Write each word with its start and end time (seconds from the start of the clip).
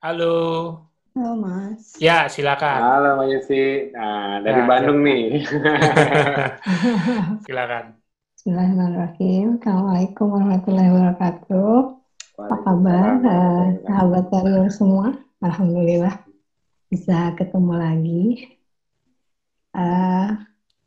Halo. 0.00 0.32
Halo 1.12 1.36
Mas. 1.36 1.92
Ya, 2.00 2.24
silakan. 2.32 2.80
Halo 2.80 3.20
Mbak 3.20 3.26
Yusi. 3.36 3.92
Nah, 3.92 4.40
dari 4.40 4.64
Ya, 4.64 4.64
Bandung 4.64 5.04
nih. 5.04 5.44
silakan. 7.44 8.00
Bismillahirrahmanirrahim. 8.32 9.60
Assalamualaikum 9.60 10.26
warahmatullahi 10.32 10.88
wabarakatuh. 10.88 11.76
Apa 12.40 12.56
kabar 12.64 13.08
eh, 13.20 13.64
sahabat 13.84 14.24
Karyo 14.32 14.72
semua? 14.72 15.12
Alhamdulillah 15.44 16.16
bisa 16.88 17.36
ketemu 17.36 17.72
lagi. 17.76 18.24
Eh, 19.76 20.28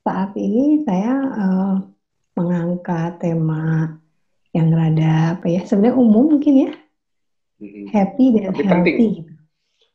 saat 0.02 0.32
ini 0.34 0.82
saya 0.90 1.14
eh, 1.22 1.74
mengangkat 2.34 3.22
tema 3.22 3.94
yang 4.58 4.74
rada 4.74 5.38
apa 5.38 5.46
ya? 5.46 5.62
Sebenarnya 5.70 6.02
umum 6.02 6.34
mungkin 6.34 6.66
ya. 6.66 6.72
Happy 7.90 8.26
dan 8.36 8.50
Tapi 8.52 8.62
healthy. 8.64 8.92
penting. 8.92 9.12
gitu. 9.22 9.32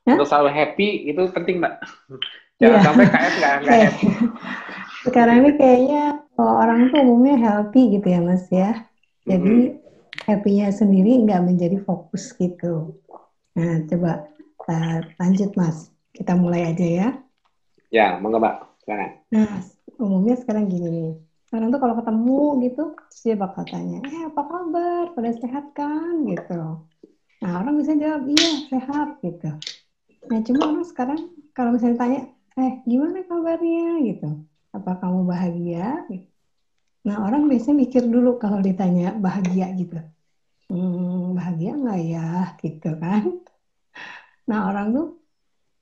Hah? 0.08 0.16
Untuk 0.16 0.28
selalu 0.28 0.50
happy 0.52 0.88
itu 1.10 1.20
penting, 1.32 1.56
Mbak. 1.60 1.74
Jangan 2.58 2.78
Iya. 2.78 2.86
sampai 2.86 3.04
KS 3.06 3.34
nggak 3.38 3.54
nggak 3.62 3.78
happy. 3.86 4.06
Sekarang 5.06 5.36
ini 5.46 5.50
kayaknya 5.54 6.02
orang 6.38 6.80
tuh 6.90 6.98
umumnya 7.06 7.36
healthy 7.38 7.82
gitu 7.98 8.06
ya 8.10 8.20
Mas 8.20 8.44
ya. 8.50 8.74
Jadi 9.28 9.70
happy-nya 10.26 10.68
sendiri 10.74 11.22
nggak 11.22 11.40
menjadi 11.44 11.76
fokus 11.84 12.34
gitu. 12.34 12.96
Nah, 13.54 13.78
coba 13.86 14.10
eh, 14.68 14.98
lanjut 15.22 15.50
Mas. 15.54 15.88
Kita 16.10 16.34
mulai 16.34 16.74
aja 16.74 16.86
ya. 16.86 17.08
Ya, 17.94 18.18
monggo 18.18 18.42
Mbak. 18.42 18.54
Silakan. 18.84 19.10
Nah, 19.32 19.54
umumnya 20.02 20.34
sekarang 20.34 20.66
gini 20.66 20.88
nih. 20.88 21.10
Sekarang 21.48 21.72
tuh 21.72 21.80
kalau 21.80 21.94
ketemu 21.96 22.40
gitu, 22.68 22.82
terus 22.92 23.20
dia 23.24 23.36
bakal 23.40 23.64
tanya, 23.64 24.04
eh 24.04 24.28
apa 24.28 24.42
kabar? 24.44 25.04
Pada 25.16 25.30
sehat 25.32 25.64
kan? 25.72 26.26
Gitu. 26.28 26.60
Nah, 27.38 27.62
orang 27.62 27.74
bisa 27.78 27.94
jawab, 27.94 28.26
iya 28.26 28.50
sehat 28.66 29.08
gitu. 29.22 29.50
Nah, 30.28 30.38
cuma 30.42 30.60
orang 30.68 30.86
sekarang 30.86 31.20
kalau 31.54 31.70
misalnya 31.74 31.98
tanya, 31.98 32.20
eh 32.58 32.72
gimana 32.84 33.22
kabarnya? 33.24 34.02
Gitu. 34.02 34.28
Apa 34.74 34.98
kamu 34.98 35.20
bahagia? 35.24 36.02
Gitu. 36.10 36.26
Nah, 37.06 37.24
orang 37.24 37.46
biasanya 37.46 37.76
mikir 37.88 38.02
dulu 38.04 38.36
kalau 38.42 38.58
ditanya 38.58 39.14
bahagia 39.14 39.70
gitu. 39.78 39.96
Hmm, 40.68 41.32
bahagia 41.38 41.72
nggak 41.78 42.00
ya? 42.04 42.28
Gitu 42.60 42.90
kan. 42.98 43.24
Nah, 44.48 44.68
orang 44.68 44.86
tuh 44.92 45.06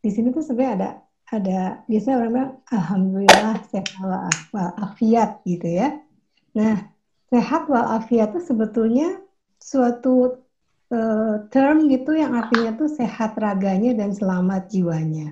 di 0.04 0.10
sini 0.14 0.30
tuh 0.30 0.44
sebenarnya 0.44 0.74
ada 0.76 0.90
ada 1.26 1.58
biasanya 1.90 2.16
orang 2.22 2.30
bilang 2.30 2.52
alhamdulillah 2.70 3.54
sehat 3.66 4.34
walafiat 4.54 5.30
gitu 5.42 5.66
ya. 5.66 5.98
Nah, 6.54 6.86
sehat 7.26 7.66
walafiat 7.66 8.30
itu 8.34 8.40
sebetulnya 8.46 9.18
suatu 9.58 10.45
eh, 10.94 11.34
term 11.52 11.76
gitu 11.92 12.10
yang 12.22 12.32
artinya 12.40 12.70
tuh 12.80 12.88
sehat 12.98 13.30
raganya 13.44 13.90
dan 14.00 14.10
selamat 14.18 14.62
jiwanya. 14.72 15.24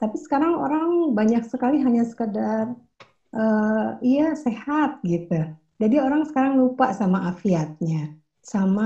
Tapi 0.00 0.16
sekarang 0.24 0.54
orang 0.64 1.14
banyak 1.18 1.42
sekali 1.52 1.76
hanya 1.86 2.02
sekedar 2.10 2.66
eh, 3.36 3.88
iya 4.08 4.24
sehat 4.44 4.90
gitu. 5.12 5.34
Jadi 5.82 5.96
orang 6.06 6.22
sekarang 6.28 6.54
lupa 6.62 6.86
sama 7.00 7.18
afiatnya, 7.30 8.14
sama 8.42 8.82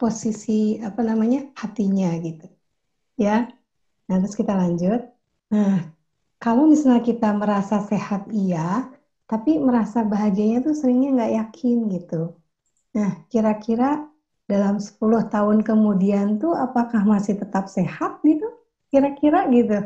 posisi 0.00 0.52
apa 0.88 1.00
namanya 1.08 1.38
hatinya 1.60 2.08
gitu. 2.26 2.46
Ya. 3.24 3.48
Nah, 4.08 4.16
terus 4.22 4.36
kita 4.40 4.54
lanjut. 4.62 5.00
Nah, 5.54 5.74
kalau 6.42 6.64
misalnya 6.72 7.02
kita 7.10 7.28
merasa 7.42 7.76
sehat 7.90 8.22
iya, 8.32 8.90
tapi 9.30 9.58
merasa 9.68 9.98
bahagianya 10.12 10.58
tuh 10.66 10.74
seringnya 10.80 11.08
nggak 11.16 11.32
yakin 11.40 11.76
gitu. 11.94 12.16
Nah, 12.96 13.10
kira-kira 13.32 13.86
dalam 14.46 14.78
10 14.78 15.26
tahun 15.28 15.66
kemudian 15.66 16.38
tuh 16.38 16.54
apakah 16.54 17.02
masih 17.02 17.38
tetap 17.38 17.66
sehat 17.66 18.22
gitu? 18.22 18.46
Kira-kira 18.90 19.50
gitu. 19.50 19.82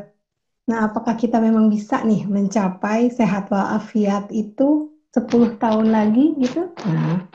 Nah, 0.69 0.87
apakah 0.87 1.17
kita 1.17 1.41
memang 1.41 1.67
bisa 1.67 2.05
nih 2.05 2.29
mencapai 2.29 3.09
sehat 3.09 3.49
walafiat 3.49 4.29
itu 4.29 4.93
10 5.11 5.57
tahun 5.57 5.91
lagi 5.91 6.37
gitu? 6.37 6.69
Nah, 6.87 7.25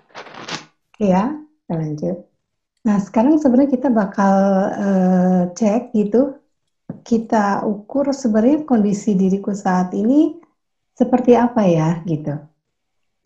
oke 0.95 1.05
ya, 1.05 1.35
kita 1.35 1.75
lanjut. 1.75 2.17
Nah, 2.87 3.03
sekarang 3.03 3.43
sebenarnya 3.43 3.71
kita 3.75 3.89
bakal 3.91 4.35
eh, 4.79 5.43
cek 5.53 5.91
gitu 5.93 6.39
kita 7.07 7.63
ukur 7.63 8.11
sebenarnya 8.11 8.67
kondisi 8.67 9.15
diriku 9.15 9.55
saat 9.55 9.95
ini 9.95 10.39
seperti 10.95 11.39
apa 11.39 11.63
ya 11.67 12.03
gitu. 12.03 12.35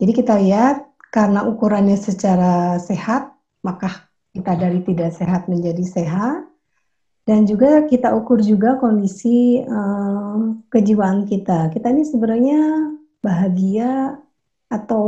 Jadi 0.01 0.11
kita 0.13 0.37
lihat 0.37 0.85
karena 1.13 1.45
ukurannya 1.45 1.97
secara 1.97 2.77
sehat, 2.81 3.33
maka 3.61 4.09
kita 4.31 4.57
dari 4.57 4.81
tidak 4.85 5.11
sehat 5.15 5.45
menjadi 5.47 5.83
sehat. 5.85 6.47
Dan 7.21 7.45
juga 7.45 7.85
kita 7.85 8.17
ukur 8.17 8.41
juga 8.41 8.81
kondisi 8.81 9.61
eh, 9.61 10.37
kejiwaan 10.73 11.29
kita. 11.29 11.69
Kita 11.69 11.93
ini 11.93 12.03
sebenarnya 12.03 12.59
bahagia 13.21 14.17
atau 14.71 15.05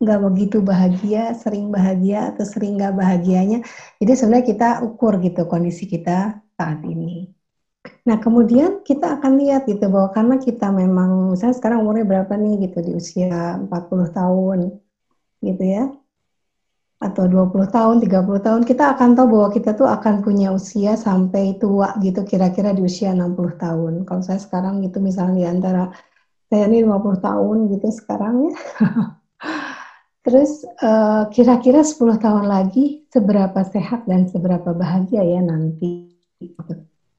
nggak 0.00 0.20
begitu 0.32 0.64
bahagia, 0.64 1.36
sering 1.36 1.68
bahagia 1.68 2.32
atau 2.32 2.44
sering 2.48 2.80
nggak 2.80 2.96
bahagianya. 2.96 3.60
Jadi 4.00 4.12
sebenarnya 4.16 4.46
kita 4.48 4.68
ukur 4.80 5.20
gitu 5.20 5.44
kondisi 5.44 5.84
kita 5.84 6.40
saat 6.56 6.80
ini. 6.88 7.28
Nah, 8.08 8.16
kemudian 8.16 8.80
kita 8.80 9.20
akan 9.20 9.40
lihat 9.40 9.68
gitu 9.68 9.88
bahwa 9.92 10.08
karena 10.12 10.36
kita 10.40 10.72
memang 10.72 11.36
misalnya 11.36 11.56
sekarang 11.56 11.84
umurnya 11.84 12.08
berapa 12.08 12.32
nih 12.36 12.68
gitu 12.68 12.78
di 12.80 12.92
usia 12.96 13.60
40 13.60 14.08
tahun 14.12 14.58
gitu 15.44 15.64
ya. 15.64 15.84
Atau 17.00 17.24
20 17.32 17.64
tahun, 17.72 17.96
30 18.04 18.40
tahun, 18.44 18.62
kita 18.68 18.92
akan 18.92 19.16
tahu 19.16 19.26
bahwa 19.32 19.48
kita 19.56 19.72
tuh 19.72 19.88
akan 19.88 20.20
punya 20.20 20.52
usia 20.52 21.00
sampai 21.00 21.56
tua 21.56 21.96
gitu 22.04 22.20
kira-kira 22.28 22.76
di 22.76 22.84
usia 22.84 23.16
60 23.16 23.56
tahun. 23.56 24.04
Kalau 24.04 24.20
saya 24.20 24.36
sekarang 24.36 24.84
gitu 24.84 25.00
misalnya 25.00 25.36
di 25.40 25.46
antara 25.48 25.88
saya 26.52 26.68
ini 26.68 26.84
50 26.84 27.16
tahun 27.24 27.56
gitu 27.72 27.88
sekarang 27.88 28.34
ya. 28.52 28.54
Terus 30.24 30.68
eh, 30.68 31.22
kira-kira 31.32 31.80
10 31.80 32.20
tahun 32.20 32.44
lagi 32.44 33.00
seberapa 33.08 33.60
sehat 33.64 34.04
dan 34.04 34.28
seberapa 34.28 34.76
bahagia 34.76 35.24
ya 35.24 35.40
nanti. 35.40 36.12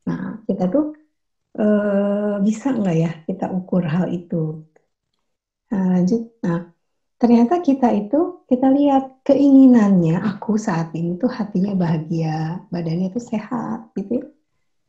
Nah, 0.05 0.37
kita 0.45 0.69
tuh 0.69 0.93
eh, 1.57 2.35
bisa 2.45 2.67
nggak 2.77 2.95
ya 3.03 3.11
kita 3.25 3.45
ukur 3.49 3.83
hal 3.89 4.05
itu? 4.13 4.61
Nah, 5.71 5.85
lanjut. 5.97 6.21
Nah, 6.45 6.59
ternyata 7.21 7.61
kita 7.61 7.93
itu 7.93 8.41
kita 8.49 8.67
lihat 8.73 9.03
keinginannya 9.27 10.17
aku 10.17 10.57
saat 10.57 10.89
ini 10.97 11.15
tuh 11.21 11.29
hatinya 11.29 11.77
bahagia, 11.77 12.57
badannya 12.73 13.07
tuh 13.13 13.21
sehat, 13.21 13.79
gitu. 13.93 14.17
ya. 14.19 14.23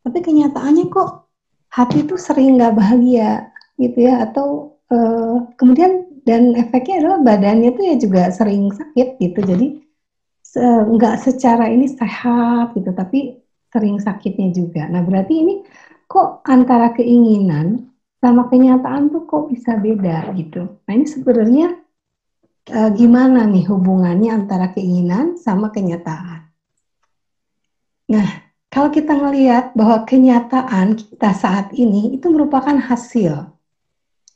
Tapi 0.04 0.19
kenyataannya 0.25 0.87
kok 0.91 1.09
hati 1.76 1.98
tuh 2.09 2.16
sering 2.16 2.56
nggak 2.56 2.75
bahagia, 2.81 3.44
gitu 3.76 3.98
ya? 4.09 4.25
Atau 4.25 4.72
eh, 4.93 5.37
kemudian 5.60 5.93
dan 6.25 6.56
efeknya 6.56 7.04
adalah 7.04 7.19
badannya 7.20 7.70
tuh 7.76 7.84
ya 7.84 7.97
juga 8.00 8.22
sering 8.32 8.72
sakit, 8.72 9.09
gitu. 9.20 9.41
Jadi 9.44 9.66
se- 10.43 10.84
nggak 10.88 11.16
secara 11.26 11.69
ini 11.69 11.87
sehat, 11.93 12.72
gitu, 12.76 12.91
tapi 12.97 13.37
sering 13.72 14.00
sakitnya 14.00 14.49
juga. 14.56 14.88
Nah, 14.88 15.04
berarti 15.04 15.34
ini 15.44 15.54
kok 16.09 16.44
antara 16.49 16.93
keinginan 16.97 17.88
sama 18.22 18.47
kenyataan 18.49 19.10
tuh 19.12 19.25
kok 19.26 19.49
bisa 19.53 19.76
beda 19.81 20.31
gitu. 20.37 20.69
Nah, 20.87 20.93
ini 20.94 21.06
sebenarnya 21.09 21.81
eh, 22.69 22.91
gimana 22.95 23.47
nih 23.49 23.67
hubungannya 23.67 24.31
antara 24.31 24.71
keinginan 24.71 25.41
sama 25.41 25.75
kenyataan? 25.75 26.53
Nah, 28.12 28.28
kalau 28.69 28.89
kita 28.93 29.17
ngelihat 29.17 29.73
bahwa 29.73 30.05
kenyataan 30.05 30.97
kita 31.00 31.33
saat 31.33 31.73
ini 31.73 32.17
itu 32.17 32.28
merupakan 32.28 32.77
hasil. 32.77 33.53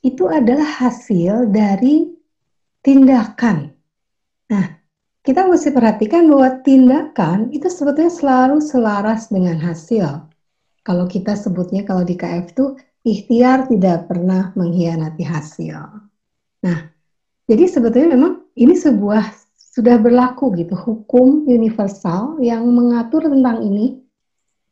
Itu 0.01 0.31
adalah 0.31 0.87
hasil 0.87 1.51
dari 1.51 2.09
tindakan. 2.81 3.75
Nah, 4.49 4.67
kita 5.27 5.43
mesti 5.51 5.75
perhatikan 5.75 6.31
bahwa 6.31 6.63
tindakan 6.63 7.51
itu 7.51 7.67
sebetulnya 7.67 8.13
selalu 8.15 8.63
selaras 8.63 9.27
dengan 9.29 9.59
hasil. 9.59 10.31
Kalau 10.87 11.11
kita 11.11 11.35
sebutnya 11.35 11.83
kalau 11.83 12.07
di 12.07 12.15
KF 12.15 12.47
itu 12.55 12.67
ikhtiar 13.03 13.67
tidak 13.67 14.07
pernah 14.07 14.55
mengkhianati 14.55 15.27
hasil. 15.27 15.75
Nah, 16.63 16.79
jadi 17.47 17.65
sebetulnya 17.71 18.19
memang 18.19 18.43
ini 18.59 18.75
sebuah 18.75 19.23
sudah 19.55 20.03
berlaku 20.03 20.51
gitu 20.59 20.75
hukum 20.75 21.47
universal 21.47 22.43
yang 22.43 22.67
mengatur 22.67 23.23
tentang 23.31 23.63
ini 23.63 24.03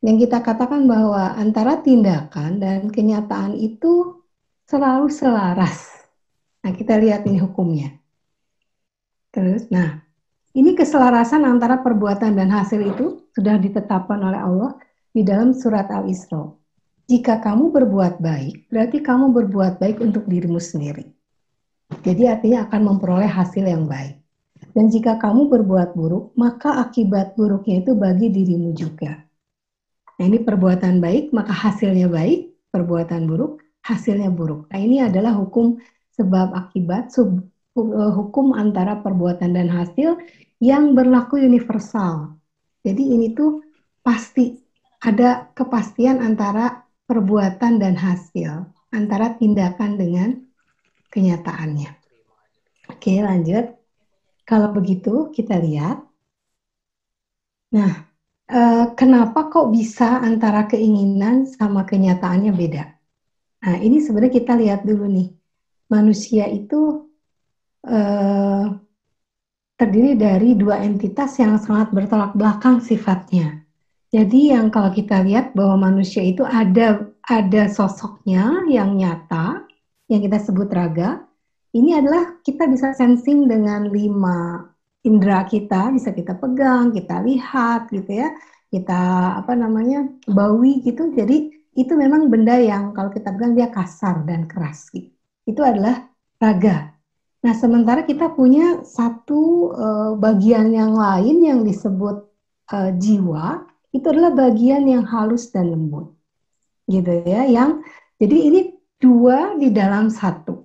yang 0.04 0.20
kita 0.20 0.42
katakan 0.44 0.84
bahwa 0.84 1.32
antara 1.38 1.80
tindakan 1.80 2.60
dan 2.60 2.92
kenyataan 2.92 3.56
itu 3.56 4.20
selalu 4.68 5.08
selaras. 5.08 5.96
Nah, 6.60 6.76
kita 6.76 7.00
lihat 7.00 7.24
ini 7.24 7.40
hukumnya. 7.40 7.96
Terus, 9.32 9.64
nah, 9.72 10.04
ini 10.52 10.76
keselarasan 10.76 11.48
antara 11.48 11.80
perbuatan 11.80 12.36
dan 12.36 12.52
hasil 12.52 12.84
itu 12.84 13.24
sudah 13.32 13.56
ditetapkan 13.56 14.20
oleh 14.20 14.40
Allah 14.40 14.72
di 15.08 15.24
dalam 15.24 15.56
surat 15.56 15.88
Al-Isra. 15.88 16.52
Jika 17.08 17.40
kamu 17.40 17.72
berbuat 17.72 18.20
baik, 18.20 18.68
berarti 18.68 19.00
kamu 19.00 19.32
berbuat 19.32 19.80
baik 19.80 20.04
untuk 20.04 20.28
dirimu 20.28 20.60
sendiri. 20.60 21.13
Jadi 22.04 22.28
artinya 22.28 22.68
akan 22.68 22.80
memperoleh 22.84 23.30
hasil 23.32 23.64
yang 23.64 23.88
baik. 23.88 24.20
Dan 24.76 24.92
jika 24.92 25.16
kamu 25.16 25.48
berbuat 25.48 25.96
buruk, 25.96 26.36
maka 26.36 26.84
akibat 26.84 27.32
buruknya 27.32 27.80
itu 27.80 27.96
bagi 27.96 28.28
dirimu 28.28 28.76
juga. 28.76 29.24
Nah, 30.20 30.24
ini 30.28 30.38
perbuatan 30.44 31.00
baik, 31.00 31.32
maka 31.32 31.50
hasilnya 31.50 32.06
baik, 32.06 32.52
perbuatan 32.70 33.24
buruk, 33.24 33.64
hasilnya 33.82 34.28
buruk. 34.30 34.68
Nah, 34.70 34.78
ini 34.78 35.00
adalah 35.00 35.34
hukum 35.34 35.80
sebab 36.14 36.54
akibat, 36.54 37.10
sub, 37.10 37.42
uh, 37.74 38.12
hukum 38.14 38.54
antara 38.54 39.00
perbuatan 39.00 39.56
dan 39.56 39.66
hasil 39.66 40.20
yang 40.62 40.94
berlaku 40.94 41.40
universal. 41.40 42.38
Jadi 42.84 43.16
ini 43.16 43.32
tuh 43.32 43.64
pasti 44.04 44.54
ada 45.02 45.50
kepastian 45.56 46.20
antara 46.20 46.84
perbuatan 47.08 47.80
dan 47.80 47.96
hasil, 47.96 48.70
antara 48.94 49.34
tindakan 49.36 49.98
dengan 49.98 50.28
kenyataannya. 51.14 51.90
Oke, 52.90 53.22
lanjut. 53.22 53.70
Kalau 54.42 54.74
begitu, 54.74 55.30
kita 55.30 55.56
lihat. 55.62 56.02
Nah, 57.72 57.92
eh, 58.50 58.84
kenapa 58.98 59.46
kok 59.46 59.70
bisa 59.70 60.20
antara 60.20 60.66
keinginan 60.66 61.46
sama 61.46 61.86
kenyataannya 61.86 62.52
beda? 62.52 62.84
Nah, 63.64 63.76
ini 63.80 64.02
sebenarnya 64.02 64.34
kita 64.34 64.52
lihat 64.58 64.80
dulu 64.82 65.06
nih. 65.08 65.28
Manusia 65.88 66.50
itu 66.50 67.08
eh, 67.86 68.64
terdiri 69.74 70.12
dari 70.14 70.54
dua 70.54 70.82
entitas 70.84 71.34
yang 71.40 71.56
sangat 71.58 71.90
bertolak 71.90 72.36
belakang 72.36 72.78
sifatnya. 72.84 73.64
Jadi 74.14 74.54
yang 74.54 74.70
kalau 74.70 74.94
kita 74.94 75.26
lihat 75.26 75.58
bahwa 75.58 75.90
manusia 75.90 76.22
itu 76.22 76.46
ada 76.46 77.10
ada 77.26 77.62
sosoknya 77.66 78.62
yang 78.70 78.94
nyata, 78.94 79.66
yang 80.08 80.20
kita 80.24 80.38
sebut 80.40 80.68
raga. 80.70 81.24
Ini 81.74 81.98
adalah 81.98 82.38
kita 82.44 82.70
bisa 82.70 82.94
sensing 82.94 83.50
dengan 83.50 83.90
lima 83.90 84.62
indera 85.02 85.44
kita, 85.44 85.90
bisa 85.90 86.14
kita 86.14 86.38
pegang, 86.38 86.94
kita 86.94 87.20
lihat 87.20 87.90
gitu 87.90 88.08
ya, 88.08 88.30
kita 88.70 89.00
apa 89.42 89.52
namanya 89.58 90.06
bawi 90.30 90.80
gitu. 90.86 91.10
Jadi 91.12 91.50
itu 91.74 91.92
memang 91.98 92.30
benda 92.30 92.54
yang 92.56 92.94
kalau 92.94 93.10
kita 93.10 93.34
bilang 93.34 93.58
dia 93.58 93.68
kasar 93.68 94.22
dan 94.22 94.46
keras. 94.46 94.88
Gitu. 94.94 95.10
Itu 95.44 95.60
adalah 95.66 96.06
raga. 96.38 96.94
Nah, 97.44 97.52
sementara 97.52 98.08
kita 98.08 98.32
punya 98.32 98.80
satu 98.86 99.74
uh, 99.76 100.12
bagian 100.16 100.72
yang 100.72 100.96
lain 100.96 101.44
yang 101.44 101.60
disebut 101.60 102.24
uh, 102.72 102.90
jiwa, 102.96 103.68
itu 103.92 104.06
adalah 104.08 104.32
bagian 104.32 104.88
yang 104.88 105.04
halus 105.04 105.52
dan 105.52 105.68
lembut. 105.68 106.08
Gitu 106.88 107.12
ya, 107.28 107.44
yang 107.44 107.84
jadi 108.16 108.36
ini 108.48 108.60
dua 109.04 109.60
di 109.60 109.68
dalam 109.68 110.08
satu. 110.08 110.64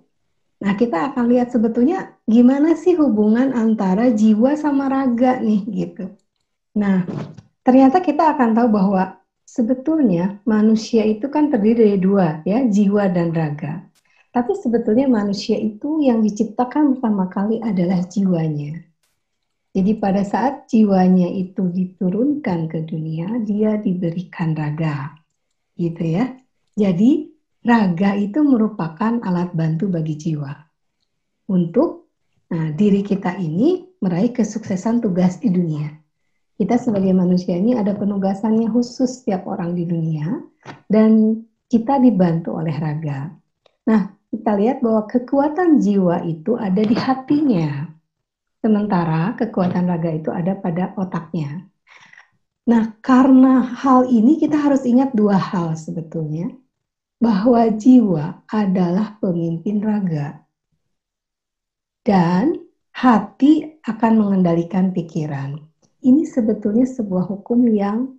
Nah, 0.63 0.75
kita 0.80 1.12
akan 1.12 1.27
lihat 1.27 1.51
sebetulnya 1.51 2.15
gimana 2.24 2.75
sih 2.75 2.95
hubungan 2.95 3.51
antara 3.51 4.12
jiwa 4.12 4.56
sama 4.56 4.88
raga 4.88 5.39
nih 5.44 5.62
gitu. 5.68 6.12
Nah, 6.80 7.03
ternyata 7.63 8.00
kita 8.00 8.36
akan 8.36 8.56
tahu 8.56 8.68
bahwa 8.71 9.19
sebetulnya 9.47 10.39
manusia 10.44 11.07
itu 11.07 11.27
kan 11.31 11.51
terdiri 11.51 11.95
dari 11.95 12.00
dua 12.00 12.27
ya, 12.44 12.63
jiwa 12.68 13.07
dan 13.12 13.31
raga. 13.31 13.88
Tapi 14.30 14.53
sebetulnya 14.59 15.09
manusia 15.09 15.57
itu 15.57 16.03
yang 16.06 16.21
diciptakan 16.21 16.95
pertama 16.95 17.31
kali 17.31 17.57
adalah 17.63 18.03
jiwanya. 18.06 18.83
Jadi 19.74 19.92
pada 19.97 20.21
saat 20.25 20.69
jiwanya 20.69 21.30
itu 21.30 21.65
diturunkan 21.71 22.69
ke 22.69 22.83
dunia, 22.89 23.42
dia 23.42 23.77
diberikan 23.77 24.53
raga. 24.53 25.18
Gitu 25.77 26.03
ya. 26.19 26.35
Jadi 26.77 27.28
raga 27.65 28.15
itu 28.15 28.39
merupakan 28.44 29.19
alat 29.23 29.51
bantu 29.56 29.91
bagi 29.91 30.15
jiwa. 30.15 30.53
Untuk 31.50 32.11
nah, 32.51 32.71
diri 32.71 33.01
kita 33.01 33.35
ini 33.39 33.83
meraih 34.00 34.31
kesuksesan 34.31 35.03
tugas 35.03 35.41
di 35.41 35.50
dunia 35.51 36.00
kita 36.59 36.75
sebagai 36.75 37.15
manusia 37.15 37.56
ini 37.56 37.71
ada 37.71 37.95
penugasannya 37.95 38.67
khusus 38.67 39.23
setiap 39.23 39.47
orang 39.47 39.79
di 39.79 39.88
dunia 39.88 40.44
dan 40.91 41.39
kita 41.71 42.03
dibantu 42.03 42.59
oleh 42.59 42.75
raga. 42.75 43.31
Nah, 43.88 44.11
kita 44.27 44.59
lihat 44.59 44.83
bahwa 44.83 45.07
kekuatan 45.07 45.79
jiwa 45.79 46.19
itu 46.27 46.59
ada 46.59 46.83
di 46.83 47.00
hatinya. 47.00 47.88
Sementara 48.59 49.39
kekuatan 49.39 49.88
raga 49.88 50.11
itu 50.11 50.35
ada 50.35 50.51
pada 50.59 50.91
otaknya. 51.00 51.63
Nah, 52.67 52.91
karena 53.00 53.63
hal 53.63 54.11
ini 54.11 54.35
kita 54.35 54.59
harus 54.59 54.83
ingat 54.83 55.15
dua 55.15 55.39
hal 55.39 55.79
sebetulnya. 55.79 56.51
Bahwa 57.19 57.68
jiwa 57.68 58.48
adalah 58.48 59.19
pemimpin 59.19 59.83
raga. 59.83 60.48
Dan 62.00 62.56
hati 62.95 63.80
akan 63.83 64.13
mengendalikan 64.24 64.95
pikiran 64.95 65.69
ini 66.04 66.24
sebetulnya 66.24 66.88
sebuah 66.88 67.27
hukum 67.27 67.60
yang 67.71 68.16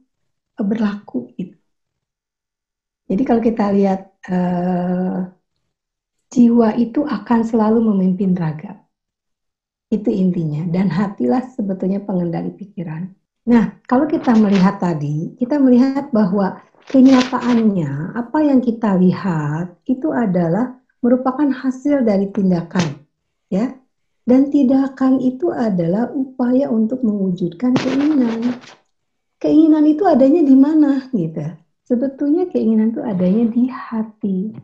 eh, 0.56 0.64
berlaku. 0.64 1.32
Jadi 3.10 3.22
kalau 3.26 3.42
kita 3.42 3.74
lihat 3.74 4.06
uh, 4.30 5.26
jiwa 6.30 6.78
itu 6.78 7.02
akan 7.02 7.40
selalu 7.42 7.82
memimpin 7.90 8.38
raga. 8.38 8.86
Itu 9.90 10.14
intinya. 10.14 10.62
Dan 10.70 10.86
hatilah 10.94 11.42
sebetulnya 11.50 11.98
pengendali 12.06 12.54
pikiran. 12.54 13.10
Nah, 13.50 13.82
kalau 13.90 14.06
kita 14.06 14.30
melihat 14.38 14.78
tadi, 14.78 15.34
kita 15.34 15.58
melihat 15.58 16.14
bahwa 16.14 16.62
kenyataannya 16.88 18.16
apa 18.16 18.38
yang 18.40 18.64
kita 18.64 18.96
lihat 18.96 19.76
itu 19.84 20.08
adalah 20.14 20.80
merupakan 21.04 21.48
hasil 21.48 22.04
dari 22.04 22.32
tindakan, 22.32 23.04
ya. 23.52 23.76
Dan 24.24 24.52
tindakan 24.52 25.18
itu 25.18 25.50
adalah 25.50 26.12
upaya 26.12 26.70
untuk 26.70 27.02
mewujudkan 27.02 27.74
keinginan. 27.74 28.62
Keinginan 29.40 29.88
itu 29.88 30.06
adanya 30.06 30.44
di 30.44 30.54
mana 30.54 31.08
gitu. 31.10 31.56
Sebetulnya 31.88 32.46
keinginan 32.46 32.94
itu 32.94 33.02
adanya 33.02 33.44
di 33.50 33.66
hati. 33.66 34.54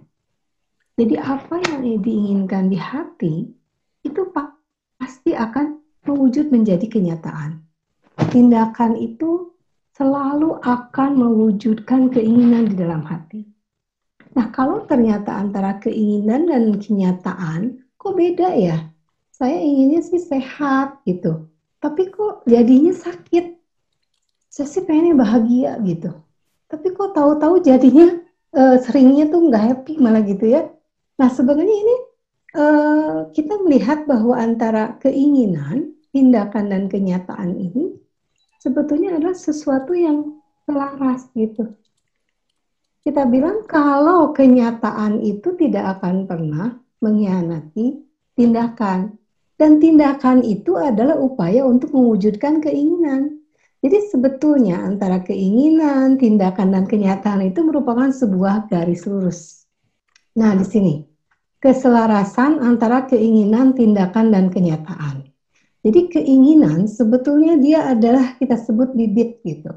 Jadi 0.94 1.18
apa 1.18 1.58
yang 1.66 1.82
diinginkan 1.98 2.70
di 2.70 2.78
hati 2.78 3.34
itu 4.06 4.22
pasti 5.00 5.34
akan 5.34 5.82
mewujud 6.06 6.52
menjadi 6.54 6.86
kenyataan. 6.86 7.58
Tindakan 8.30 8.94
itu 9.00 9.55
selalu 9.96 10.60
akan 10.60 11.10
mewujudkan 11.16 12.12
keinginan 12.12 12.68
di 12.68 12.76
dalam 12.76 13.00
hati. 13.08 13.48
Nah, 14.36 14.52
kalau 14.52 14.84
ternyata 14.84 15.32
antara 15.32 15.80
keinginan 15.80 16.52
dan 16.52 16.76
kenyataan, 16.76 17.80
kok 17.96 18.12
beda 18.12 18.52
ya? 18.52 18.92
saya 19.36 19.60
inginnya 19.60 20.00
sih 20.00 20.16
sehat 20.16 21.04
gitu. 21.04 21.52
Tapi 21.76 22.08
kok 22.08 22.48
jadinya 22.48 22.96
sakit. 22.96 23.60
Saya 24.48 24.66
sih 24.72 24.82
pengennya 24.88 25.12
bahagia 25.12 25.76
gitu. 25.84 26.08
Tapi 26.72 26.96
kok 26.96 27.12
tahu-tahu 27.12 27.60
jadinya 27.60 28.16
uh, 28.56 28.80
seringnya 28.80 29.28
tuh 29.28 29.52
nggak 29.52 29.64
happy 29.68 30.00
malah 30.00 30.24
gitu 30.24 30.48
ya. 30.48 30.72
Nah 31.20 31.28
sebenarnya 31.28 31.76
ini 31.76 31.96
uh, 32.56 33.18
kita 33.36 33.60
melihat 33.60 34.08
bahwa 34.08 34.40
antara 34.40 34.96
keinginan, 35.04 35.92
tindakan 36.16 36.72
dan 36.72 36.82
kenyataan 36.88 37.60
ini 37.60 37.92
sebetulnya 38.66 39.14
adalah 39.14 39.38
sesuatu 39.38 39.94
yang 39.94 40.42
selaras 40.66 41.30
gitu. 41.38 41.70
Kita 43.06 43.22
bilang 43.30 43.62
kalau 43.70 44.34
kenyataan 44.34 45.22
itu 45.22 45.54
tidak 45.54 46.02
akan 46.02 46.26
pernah 46.26 46.74
mengkhianati 46.98 48.02
tindakan. 48.34 49.14
Dan 49.56 49.80
tindakan 49.80 50.44
itu 50.44 50.76
adalah 50.76 51.16
upaya 51.16 51.64
untuk 51.64 51.94
mewujudkan 51.96 52.60
keinginan. 52.60 53.40
Jadi 53.80 54.04
sebetulnya 54.10 54.84
antara 54.84 55.22
keinginan, 55.24 56.20
tindakan, 56.20 56.76
dan 56.76 56.84
kenyataan 56.84 57.40
itu 57.46 57.64
merupakan 57.64 58.10
sebuah 58.12 58.68
garis 58.68 59.08
lurus. 59.08 59.64
Nah, 60.36 60.52
di 60.58 60.66
sini 60.66 60.94
keselarasan 61.62 62.60
antara 62.60 63.08
keinginan, 63.08 63.72
tindakan, 63.72 64.28
dan 64.28 64.52
kenyataan. 64.52 65.25
Jadi 65.86 66.00
keinginan 66.10 66.90
sebetulnya 66.90 67.54
dia 67.62 67.86
adalah 67.86 68.34
kita 68.34 68.58
sebut 68.58 68.90
bibit 68.90 69.38
gitu. 69.46 69.70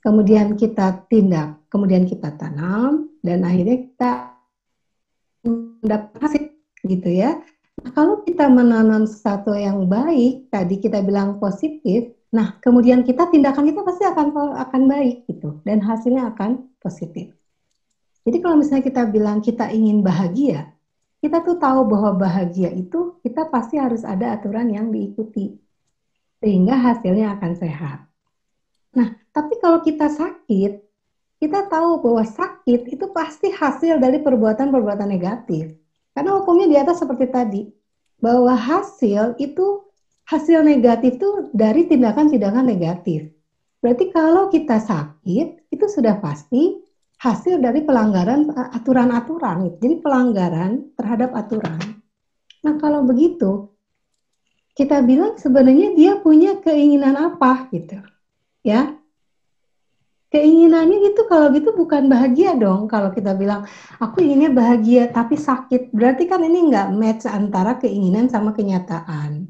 Kemudian 0.00 0.56
kita 0.56 1.04
tindak, 1.12 1.60
kemudian 1.68 2.08
kita 2.08 2.32
tanam, 2.32 3.12
dan 3.20 3.44
akhirnya 3.44 3.84
kita 3.84 4.10
mendapat 5.44 6.16
hasil 6.16 6.42
gitu 6.88 7.08
ya. 7.12 7.36
Nah, 7.84 7.90
kalau 7.92 8.24
kita 8.24 8.48
menanam 8.48 9.04
sesuatu 9.04 9.52
yang 9.52 9.84
baik, 9.84 10.48
tadi 10.48 10.80
kita 10.80 11.04
bilang 11.04 11.36
positif, 11.36 12.08
nah 12.32 12.56
kemudian 12.64 13.04
kita 13.04 13.28
tindakan 13.28 13.68
kita 13.68 13.84
pasti 13.84 14.08
akan 14.08 14.32
akan 14.64 14.82
baik 14.88 15.28
gitu 15.28 15.60
dan 15.68 15.84
hasilnya 15.84 16.32
akan 16.32 16.64
positif. 16.80 17.28
Jadi 18.24 18.40
kalau 18.40 18.56
misalnya 18.56 18.84
kita 18.88 19.04
bilang 19.12 19.44
kita 19.44 19.68
ingin 19.68 20.00
bahagia, 20.00 20.72
kita 21.24 21.40
tuh 21.40 21.56
tahu 21.56 21.88
bahwa 21.88 22.20
bahagia 22.20 22.68
itu 22.68 23.16
kita 23.24 23.48
pasti 23.48 23.80
harus 23.80 24.04
ada 24.04 24.36
aturan 24.36 24.68
yang 24.68 24.92
diikuti 24.92 25.56
sehingga 26.44 26.76
hasilnya 26.76 27.40
akan 27.40 27.52
sehat. 27.56 28.04
Nah, 28.92 29.08
tapi 29.32 29.56
kalau 29.56 29.80
kita 29.80 30.12
sakit, 30.12 30.84
kita 31.40 31.64
tahu 31.72 32.04
bahwa 32.04 32.28
sakit 32.28 32.92
itu 32.92 33.08
pasti 33.16 33.48
hasil 33.48 33.96
dari 34.04 34.20
perbuatan-perbuatan 34.20 35.08
negatif. 35.08 35.72
Karena 36.12 36.36
hukumnya 36.36 36.68
di 36.68 36.76
atas 36.76 37.00
seperti 37.00 37.32
tadi, 37.32 37.62
bahwa 38.20 38.52
hasil 38.52 39.40
itu 39.40 39.80
hasil 40.28 40.60
negatif 40.60 41.16
itu 41.16 41.48
dari 41.56 41.88
tindakan-tindakan 41.88 42.68
negatif. 42.68 43.32
Berarti 43.80 44.12
kalau 44.12 44.52
kita 44.52 44.76
sakit, 44.76 45.72
itu 45.72 45.86
sudah 45.88 46.20
pasti 46.20 46.83
hasil 47.24 47.56
dari 47.64 47.80
pelanggaran 47.80 48.52
aturan-aturan. 48.52 49.80
Jadi 49.80 49.96
pelanggaran 50.04 50.92
terhadap 50.92 51.32
aturan. 51.32 51.80
Nah 52.60 52.76
kalau 52.76 53.00
begitu, 53.08 53.72
kita 54.76 55.00
bilang 55.00 55.40
sebenarnya 55.40 55.96
dia 55.96 56.12
punya 56.20 56.60
keinginan 56.60 57.16
apa 57.16 57.72
gitu. 57.72 57.96
Ya, 58.60 58.92
keinginannya 60.34 60.98
gitu 61.14 61.30
kalau 61.30 61.54
gitu 61.54 61.70
bukan 61.78 62.10
bahagia 62.10 62.58
dong 62.58 62.90
kalau 62.90 63.14
kita 63.14 63.38
bilang 63.38 63.62
aku 64.02 64.18
inginnya 64.18 64.50
bahagia 64.50 65.06
tapi 65.06 65.38
sakit 65.38 65.94
berarti 65.94 66.26
kan 66.26 66.42
ini 66.42 66.74
nggak 66.74 66.90
match 66.90 67.30
antara 67.30 67.78
keinginan 67.78 68.26
sama 68.26 68.50
kenyataan 68.50 69.46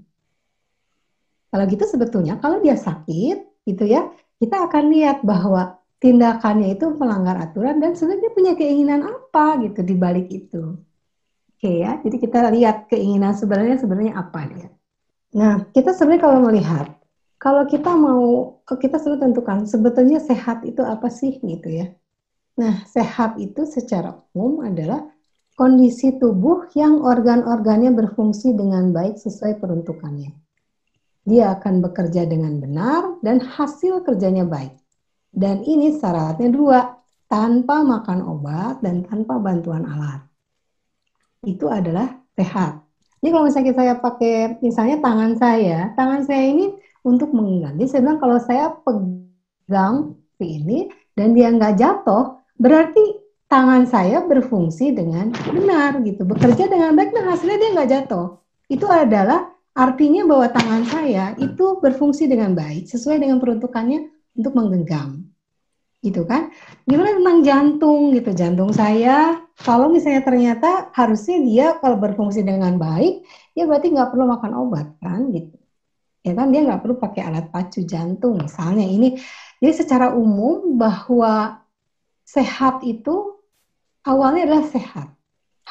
kalau 1.49 1.65
gitu 1.73 1.89
sebetulnya 1.89 2.37
kalau 2.37 2.61
dia 2.61 2.77
sakit 2.77 3.65
gitu 3.65 3.85
ya 3.89 4.13
kita 4.37 4.69
akan 4.69 4.93
lihat 4.93 5.25
bahwa 5.25 5.81
tindakannya 6.05 6.77
itu 6.77 6.93
melanggar 7.01 7.41
aturan 7.41 7.81
dan 7.81 7.97
sebenarnya 7.97 8.31
punya 8.37 8.53
keinginan 8.53 9.09
apa 9.09 9.65
gitu 9.65 9.81
di 9.81 9.97
balik 9.97 10.29
itu 10.29 10.77
oke 11.57 11.71
ya 11.73 11.97
jadi 12.05 12.17
kita 12.21 12.39
lihat 12.53 12.77
keinginan 12.93 13.33
sebenarnya 13.33 13.81
sebenarnya 13.81 14.15
apa 14.21 14.41
dia 14.53 14.69
nah 15.33 15.65
kita 15.73 15.97
sebenarnya 15.97 16.23
kalau 16.29 16.39
melihat 16.45 16.93
kalau 17.45 17.69
kita 17.69 17.93
mau 17.93 18.57
kita 18.65 18.97
sudah 18.97 19.21
tentukan 19.21 19.69
sebetulnya 19.69 20.17
sehat 20.17 20.65
itu 20.65 20.81
apa 20.81 21.13
sih 21.13 21.37
gitu 21.45 21.69
ya. 21.69 21.93
Nah, 22.57 22.89
sehat 22.89 23.37
itu 23.37 23.69
secara 23.69 24.17
umum 24.33 24.65
adalah 24.65 25.05
kondisi 25.53 26.17
tubuh 26.17 26.73
yang 26.73 27.05
organ-organnya 27.05 27.93
berfungsi 27.93 28.57
dengan 28.57 28.97
baik 28.97 29.21
sesuai 29.21 29.61
peruntukannya. 29.61 30.33
Dia 31.29 31.53
akan 31.61 31.85
bekerja 31.85 32.25
dengan 32.25 32.57
benar 32.65 33.21
dan 33.21 33.45
hasil 33.45 34.09
kerjanya 34.09 34.49
baik. 34.49 34.73
Dan 35.35 35.67
ini 35.67 35.99
syaratnya 35.99 36.47
dua, 36.47 36.95
tanpa 37.27 37.83
makan 37.83 38.23
obat 38.23 38.79
dan 38.79 39.03
tanpa 39.03 39.43
bantuan 39.43 39.83
alat. 39.83 40.23
Itu 41.43 41.67
adalah 41.67 42.15
sehat. 42.39 42.87
Jadi 43.19 43.29
kalau 43.35 43.45
misalnya 43.51 43.75
saya 43.75 43.95
pakai 43.99 44.35
misalnya 44.63 44.97
tangan 45.03 45.33
saya, 45.35 45.91
tangan 45.99 46.23
saya 46.23 46.45
ini 46.55 46.79
untuk 47.03 47.35
mengganti. 47.35 47.91
Saya 47.91 48.07
bilang 48.07 48.21
kalau 48.23 48.39
saya 48.39 48.71
pegang 48.87 50.15
ini 50.39 50.93
dan 51.19 51.35
dia 51.35 51.51
nggak 51.51 51.75
jatuh, 51.75 52.39
berarti 52.61 53.03
tangan 53.51 53.91
saya 53.91 54.23
berfungsi 54.23 54.95
dengan 54.95 55.35
benar 55.51 56.05
gitu, 56.07 56.23
bekerja 56.23 56.71
dengan 56.71 56.95
baik 56.95 57.11
dan 57.11 57.25
hasilnya 57.27 57.59
dia 57.59 57.71
nggak 57.75 57.91
jatuh. 57.91 58.27
Itu 58.71 58.87
adalah 58.87 59.51
artinya 59.75 60.23
bahwa 60.29 60.47
tangan 60.55 60.85
saya 60.87 61.35
itu 61.41 61.81
berfungsi 61.83 62.31
dengan 62.31 62.55
baik 62.55 62.87
sesuai 62.87 63.19
dengan 63.19 63.43
peruntukannya 63.43 64.07
untuk 64.37 64.53
menggenggam 64.53 65.24
gitu 66.05 66.29
kan. 66.29 66.53
Gimana 66.85 67.17
tentang 67.17 67.39
jantung 67.41 68.13
gitu. 68.13 68.31
Jantung 68.37 68.77
saya 68.77 69.41
kalau 69.57 69.89
misalnya 69.89 70.21
ternyata 70.21 70.93
harusnya 70.93 71.41
dia 71.41 71.67
kalau 71.81 71.97
berfungsi 71.97 72.45
dengan 72.45 72.77
baik 72.77 73.25
ya 73.57 73.65
berarti 73.65 73.97
nggak 73.97 74.13
perlu 74.13 74.29
makan 74.29 74.53
obat 74.53 74.93
kan 75.01 75.33
gitu. 75.33 75.57
Ya 76.25 76.37
kan 76.37 76.53
dia 76.53 76.61
nggak 76.65 76.85
perlu 76.85 77.01
pakai 77.01 77.25
alat 77.25 77.49
pacu 77.49 77.81
jantung 77.89 78.37
misalnya. 78.37 78.85
Ini 78.85 79.17
jadi 79.65 79.73
secara 79.73 80.13
umum 80.13 80.77
bahwa 80.77 81.65
sehat 82.29 82.85
itu 82.85 83.41
awalnya 84.05 84.45
adalah 84.45 84.69
sehat. 84.69 85.09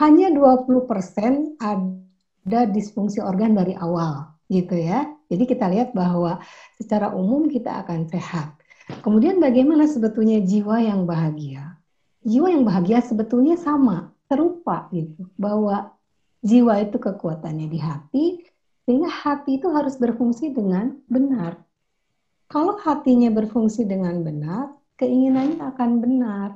Hanya 0.01 0.33
20% 0.33 1.61
ada 1.61 2.65
disfungsi 2.65 3.21
organ 3.21 3.53
dari 3.53 3.77
awal 3.77 4.33
gitu 4.49 4.73
ya. 4.73 5.05
Jadi 5.29 5.43
kita 5.45 5.69
lihat 5.69 5.93
bahwa 5.93 6.41
secara 6.77 7.13
umum 7.13 7.45
kita 7.45 7.85
akan 7.85 8.09
sehat 8.09 8.57
kemudian 9.03 9.39
bagaimana 9.39 9.87
sebetulnya 9.87 10.43
jiwa 10.43 10.83
yang 10.83 11.03
bahagia 11.07 11.77
jiwa 12.23 12.47
yang 12.51 12.63
bahagia 12.63 13.03
sebetulnya 13.03 13.59
sama 13.59 14.15
serupa 14.31 14.87
gitu 14.95 15.27
bahwa 15.35 15.91
jiwa 16.43 16.83
itu 16.83 16.99
kekuatannya 16.99 17.67
di 17.67 17.79
hati 17.79 18.25
sehingga 18.83 19.07
hati 19.07 19.59
itu 19.59 19.71
harus 19.71 19.95
berfungsi 19.95 20.51
dengan 20.51 20.99
benar. 21.07 21.59
Kalau 22.51 22.75
hatinya 22.83 23.31
berfungsi 23.31 23.87
dengan 23.87 24.21
benar, 24.21 24.75
keinginannya 24.99 25.63
akan 25.73 25.91
benar. 26.03 26.49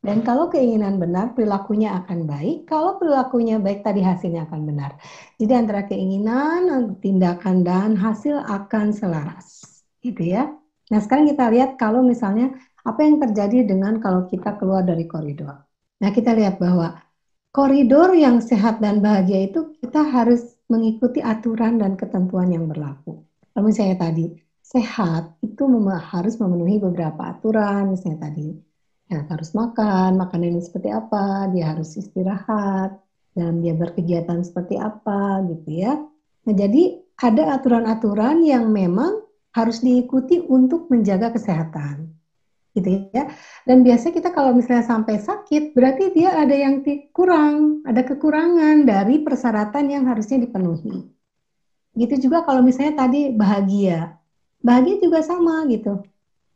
Dan 0.00 0.22
kalau 0.22 0.48
keinginan 0.48 0.96
benar, 1.02 1.36
perilakunya 1.36 1.98
akan 2.02 2.24
baik. 2.30 2.66
Kalau 2.70 2.96
perilakunya 2.96 3.60
baik, 3.60 3.84
tadi 3.84 4.00
hasilnya 4.00 4.48
akan 4.48 4.60
benar. 4.64 4.96
Jadi 5.36 5.52
antara 5.52 5.82
keinginan, 5.84 6.94
tindakan, 7.02 7.66
dan 7.66 7.98
hasil 7.98 8.38
akan 8.38 8.94
selaras. 8.94 9.82
Gitu 10.00 10.30
ya. 10.30 10.54
Nah 10.92 11.00
sekarang 11.02 11.26
kita 11.26 11.50
lihat 11.50 11.70
kalau 11.80 12.02
misalnya 12.02 12.54
apa 12.86 13.00
yang 13.02 13.18
terjadi 13.18 13.66
dengan 13.66 13.98
kalau 13.98 14.30
kita 14.30 14.54
keluar 14.54 14.86
dari 14.86 15.10
koridor. 15.10 15.66
Nah 15.98 16.10
kita 16.14 16.30
lihat 16.36 16.62
bahwa 16.62 17.02
koridor 17.50 18.14
yang 18.14 18.38
sehat 18.38 18.78
dan 18.78 19.02
bahagia 19.02 19.50
itu 19.50 19.74
kita 19.82 20.06
harus 20.06 20.54
mengikuti 20.70 21.18
aturan 21.18 21.82
dan 21.82 21.98
ketentuan 21.98 22.54
yang 22.54 22.70
berlaku. 22.70 23.26
Kalau 23.50 23.64
misalnya 23.66 23.98
tadi 23.98 24.30
sehat 24.62 25.34
itu 25.42 25.62
mem 25.66 25.88
harus 25.90 26.38
memenuhi 26.38 26.78
beberapa 26.78 27.34
aturan, 27.34 27.94
misalnya 27.94 28.30
tadi 28.30 28.54
ya, 29.10 29.22
harus 29.26 29.54
makan, 29.54 30.18
makanan 30.18 30.58
ini 30.58 30.62
seperti 30.62 30.90
apa, 30.90 31.50
dia 31.54 31.74
harus 31.74 31.94
istirahat, 31.94 32.98
dan 33.34 33.62
dia 33.62 33.74
berkegiatan 33.74 34.42
seperti 34.42 34.78
apa 34.78 35.42
gitu 35.50 35.68
ya. 35.70 35.98
Nah 36.46 36.54
jadi 36.54 37.02
ada 37.16 37.56
aturan-aturan 37.56 38.44
yang 38.44 38.68
memang 38.68 39.25
harus 39.56 39.80
diikuti 39.80 40.36
untuk 40.44 40.92
menjaga 40.92 41.32
kesehatan 41.32 42.12
gitu 42.76 43.08
ya. 43.08 43.24
Dan 43.64 43.80
biasanya 43.80 44.12
kita 44.20 44.30
kalau 44.36 44.52
misalnya 44.52 44.84
sampai 44.84 45.16
sakit, 45.16 45.72
berarti 45.72 46.12
dia 46.12 46.36
ada 46.36 46.52
yang 46.52 46.84
kurang, 47.10 47.80
ada 47.88 48.04
kekurangan 48.04 48.84
dari 48.84 49.24
persyaratan 49.24 49.88
yang 49.88 50.04
harusnya 50.04 50.44
dipenuhi. 50.44 51.08
Gitu 51.96 52.28
juga 52.28 52.44
kalau 52.44 52.60
misalnya 52.60 53.08
tadi 53.08 53.32
bahagia, 53.32 54.12
bahagia 54.60 55.00
juga 55.00 55.24
sama 55.24 55.64
gitu. 55.72 56.04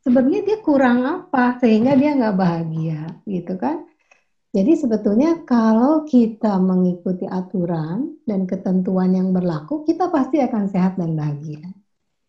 Sebenarnya 0.04 0.44
dia 0.44 0.58
kurang 0.60 1.04
apa 1.04 1.56
sehingga 1.60 1.96
dia 1.96 2.16
nggak 2.16 2.36
bahagia, 2.36 3.00
gitu 3.24 3.56
kan? 3.56 3.84
Jadi 4.50 4.72
sebetulnya 4.76 5.40
kalau 5.46 6.02
kita 6.02 6.58
mengikuti 6.58 7.22
aturan 7.24 8.18
dan 8.26 8.44
ketentuan 8.50 9.14
yang 9.14 9.30
berlaku, 9.30 9.86
kita 9.86 10.10
pasti 10.10 10.42
akan 10.42 10.64
sehat 10.68 10.98
dan 10.98 11.14
bahagia. 11.14 11.64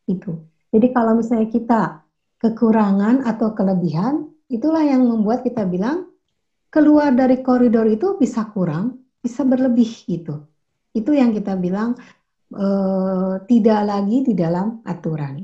Itu. 0.06 0.51
Jadi 0.72 0.88
kalau 0.96 1.20
misalnya 1.20 1.48
kita 1.52 1.82
kekurangan 2.40 3.28
atau 3.28 3.52
kelebihan, 3.52 4.32
itulah 4.48 4.82
yang 4.82 5.04
membuat 5.04 5.44
kita 5.44 5.68
bilang 5.68 6.10
keluar 6.72 7.12
dari 7.12 7.44
koridor 7.44 7.86
itu 7.92 8.16
bisa 8.16 8.48
kurang, 8.50 9.04
bisa 9.20 9.44
berlebih 9.44 9.92
gitu. 10.08 10.48
Itu 10.96 11.12
yang 11.12 11.36
kita 11.36 11.60
bilang 11.60 12.00
e, 12.52 12.68
tidak 13.46 13.82
lagi 13.84 14.18
di 14.24 14.34
dalam 14.34 14.80
aturan. 14.88 15.44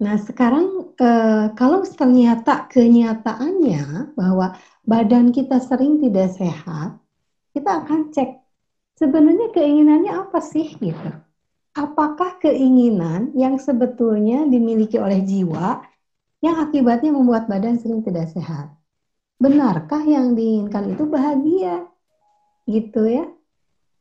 Nah 0.00 0.16
sekarang 0.16 0.96
e, 0.96 1.10
kalau 1.52 1.84
ternyata 1.84 2.64
kenyataannya 2.72 4.16
bahwa 4.16 4.56
badan 4.84 5.32
kita 5.36 5.60
sering 5.60 6.00
tidak 6.00 6.32
sehat, 6.32 6.96
kita 7.52 7.84
akan 7.84 8.12
cek 8.12 8.40
sebenarnya 8.96 9.52
keinginannya 9.52 10.12
apa 10.16 10.40
sih 10.40 10.72
gitu. 10.80 11.25
Apakah 11.76 12.40
keinginan 12.40 13.36
yang 13.36 13.60
sebetulnya 13.60 14.48
dimiliki 14.48 14.96
oleh 14.96 15.20
jiwa 15.20 15.84
yang 16.40 16.56
akibatnya 16.56 17.12
membuat 17.12 17.44
badan 17.52 17.76
sering 17.76 18.00
tidak 18.00 18.32
sehat. 18.32 18.72
Benarkah 19.36 20.00
yang 20.00 20.32
diinginkan 20.32 20.96
itu 20.96 21.04
bahagia? 21.04 21.84
Gitu 22.64 23.04
ya. 23.04 23.28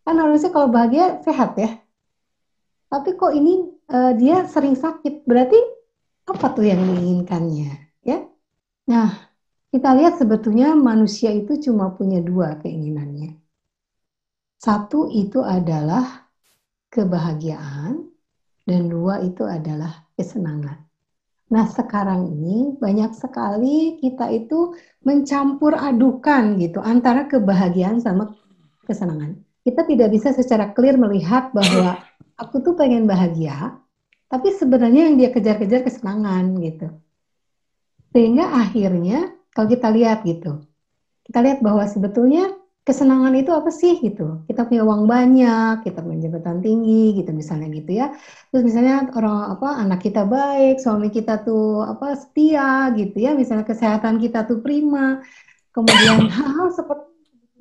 Kan 0.08 0.16
harusnya 0.24 0.56
kalau 0.56 0.72
bahagia 0.72 1.20
sehat 1.28 1.60
ya. 1.60 1.84
Tapi 2.88 3.20
kok 3.20 3.36
ini 3.36 3.68
uh, 3.92 4.16
dia 4.16 4.48
sering 4.48 4.80
sakit, 4.80 5.28
berarti 5.28 5.60
apa 6.32 6.48
tuh 6.56 6.64
yang 6.64 6.80
diinginkannya? 6.80 7.92
Ya. 8.08 8.24
Nah, 8.88 9.12
kita 9.76 9.92
lihat 10.00 10.16
sebetulnya 10.16 10.72
manusia 10.80 11.34
itu 11.36 11.60
cuma 11.60 11.92
punya 11.92 12.24
dua 12.24 12.56
keinginannya. 12.64 13.36
Satu 14.64 15.12
itu 15.12 15.44
adalah 15.44 16.25
kebahagiaan 16.90 18.10
dan 18.66 18.82
dua 18.90 19.22
itu 19.22 19.46
adalah 19.46 20.06
kesenangan. 20.18 20.86
Nah 21.46 21.66
sekarang 21.70 22.34
ini 22.34 22.74
banyak 22.82 23.14
sekali 23.14 24.02
kita 24.02 24.34
itu 24.34 24.74
mencampur 25.06 25.78
adukan 25.78 26.58
gitu 26.58 26.82
antara 26.82 27.30
kebahagiaan 27.30 28.02
sama 28.02 28.34
kesenangan. 28.90 29.38
Kita 29.62 29.86
tidak 29.86 30.10
bisa 30.14 30.34
secara 30.34 30.74
clear 30.74 30.98
melihat 30.98 31.54
bahwa 31.54 32.02
aku 32.38 32.62
tuh 32.62 32.74
pengen 32.78 33.06
bahagia, 33.06 33.78
tapi 34.30 34.54
sebenarnya 34.54 35.10
yang 35.10 35.16
dia 35.18 35.30
kejar-kejar 35.30 35.86
kesenangan 35.86 36.58
gitu. 36.62 36.90
Sehingga 38.14 38.50
akhirnya 38.62 39.34
kalau 39.54 39.68
kita 39.70 39.90
lihat 39.94 40.26
gitu, 40.26 40.66
kita 41.26 41.40
lihat 41.42 41.60
bahwa 41.62 41.86
sebetulnya 41.86 42.54
kesenangan 42.86 43.34
itu 43.34 43.50
apa 43.50 43.74
sih 43.74 43.98
gitu? 43.98 44.46
Kita 44.46 44.70
punya 44.70 44.86
uang 44.86 45.10
banyak, 45.10 45.82
kita 45.82 46.06
punya 46.06 46.30
jabatan 46.30 46.62
tinggi 46.62 47.18
gitu 47.18 47.34
misalnya 47.34 47.68
gitu 47.74 47.92
ya. 47.98 48.14
Terus 48.54 48.62
misalnya 48.62 49.10
orang 49.18 49.58
apa 49.58 49.70
anak 49.82 50.00
kita 50.06 50.22
baik, 50.30 50.78
suami 50.78 51.10
kita 51.10 51.42
tuh 51.42 51.82
apa 51.82 52.14
setia 52.14 52.94
gitu 52.94 53.18
ya, 53.18 53.34
misalnya 53.34 53.66
kesehatan 53.66 54.22
kita 54.22 54.46
tuh 54.46 54.62
prima. 54.62 55.26
Kemudian 55.74 56.30
hal-hal 56.38 56.70
seperti 56.78 57.10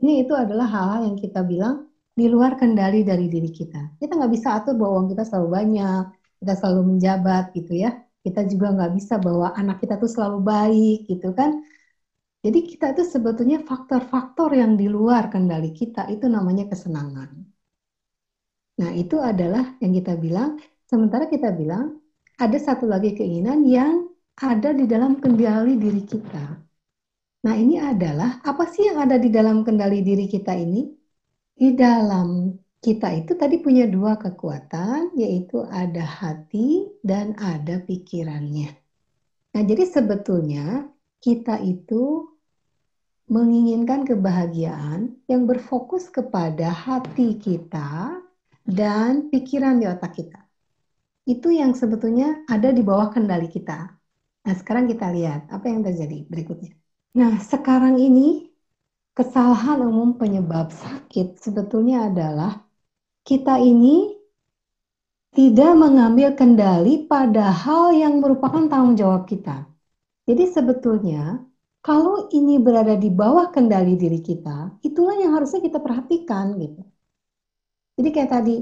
ini 0.04 0.28
itu 0.28 0.36
adalah 0.36 0.68
hal-hal 0.68 1.08
yang 1.08 1.16
kita 1.16 1.40
bilang 1.40 1.88
di 2.12 2.28
luar 2.28 2.60
kendali 2.60 3.00
dari 3.00 3.26
diri 3.26 3.48
kita. 3.48 3.96
Kita 3.96 4.20
nggak 4.20 4.32
bisa 4.36 4.60
atur 4.60 4.76
bahwa 4.76 5.00
uang 5.00 5.08
kita 5.16 5.24
selalu 5.24 5.48
banyak, 5.56 6.04
kita 6.44 6.52
selalu 6.60 6.80
menjabat 6.94 7.44
gitu 7.56 7.72
ya. 7.72 7.96
Kita 8.20 8.44
juga 8.44 8.76
nggak 8.76 8.92
bisa 8.92 9.16
bahwa 9.16 9.56
anak 9.56 9.80
kita 9.80 9.96
tuh 9.96 10.08
selalu 10.08 10.38
baik 10.44 11.08
gitu 11.08 11.32
kan 11.32 11.64
jadi 12.44 12.60
kita 12.60 12.92
itu 12.92 13.08
sebetulnya 13.08 13.64
faktor-faktor 13.64 14.52
yang 14.52 14.76
di 14.76 14.84
luar 14.84 15.32
kendali 15.32 15.72
kita 15.72 16.12
itu 16.12 16.28
namanya 16.28 16.68
kesenangan. 16.68 17.32
Nah 18.84 18.90
itu 18.92 19.16
adalah 19.16 19.80
yang 19.80 19.96
kita 19.96 20.20
bilang, 20.20 20.60
sementara 20.84 21.24
kita 21.32 21.56
bilang 21.56 22.04
ada 22.36 22.58
satu 22.60 22.84
lagi 22.84 23.16
keinginan 23.16 23.64
yang 23.64 24.12
ada 24.36 24.76
di 24.76 24.84
dalam 24.84 25.24
kendali 25.24 25.80
diri 25.80 26.04
kita. 26.04 26.60
Nah 27.48 27.54
ini 27.56 27.80
adalah 27.80 28.44
apa 28.44 28.68
sih 28.68 28.92
yang 28.92 29.00
ada 29.00 29.16
di 29.16 29.32
dalam 29.32 29.64
kendali 29.64 30.04
diri 30.04 30.28
kita 30.28 30.52
ini? 30.52 30.84
Di 31.56 31.72
dalam 31.72 32.52
kita 32.84 33.08
itu 33.24 33.32
tadi 33.40 33.56
punya 33.64 33.88
dua 33.88 34.20
kekuatan, 34.20 35.16
yaitu 35.16 35.64
ada 35.64 36.04
hati 36.04 36.92
dan 37.00 37.32
ada 37.40 37.80
pikirannya. 37.80 38.68
Nah 39.56 39.62
jadi 39.64 39.88
sebetulnya 39.88 40.92
kita 41.24 41.56
itu 41.64 42.33
menginginkan 43.24 44.04
kebahagiaan 44.04 45.16
yang 45.24 45.48
berfokus 45.48 46.12
kepada 46.12 46.68
hati 46.68 47.40
kita 47.40 48.20
dan 48.64 49.32
pikiran 49.32 49.80
di 49.80 49.88
otak 49.88 50.12
kita. 50.16 50.40
Itu 51.24 51.48
yang 51.48 51.72
sebetulnya 51.72 52.44
ada 52.44 52.68
di 52.68 52.84
bawah 52.84 53.08
kendali 53.08 53.48
kita. 53.48 53.96
Nah, 54.44 54.54
sekarang 54.60 54.84
kita 54.92 55.08
lihat 55.08 55.48
apa 55.48 55.72
yang 55.72 55.80
terjadi 55.80 56.28
berikutnya. 56.28 56.76
Nah, 57.16 57.40
sekarang 57.40 57.96
ini 57.96 58.52
kesalahan 59.16 59.80
umum 59.80 60.20
penyebab 60.20 60.68
sakit 60.68 61.40
sebetulnya 61.40 62.12
adalah 62.12 62.60
kita 63.24 63.56
ini 63.56 64.12
tidak 65.32 65.72
mengambil 65.74 66.36
kendali 66.36 67.08
pada 67.08 67.50
hal 67.50 67.96
yang 67.96 68.20
merupakan 68.20 68.68
tanggung 68.68 68.94
jawab 68.94 69.24
kita. 69.24 69.64
Jadi 70.28 70.44
sebetulnya 70.52 71.40
kalau 71.86 72.14
ini 72.38 72.54
berada 72.66 72.94
di 73.04 73.10
bawah 73.20 73.46
kendali 73.54 73.94
diri 74.02 74.20
kita, 74.28 74.80
itulah 74.88 75.14
yang 75.22 75.32
harusnya 75.36 75.60
kita 75.66 75.78
perhatikan 75.86 76.46
gitu. 76.62 76.80
Jadi 77.98 78.08
kayak 78.14 78.30
tadi, 78.34 78.54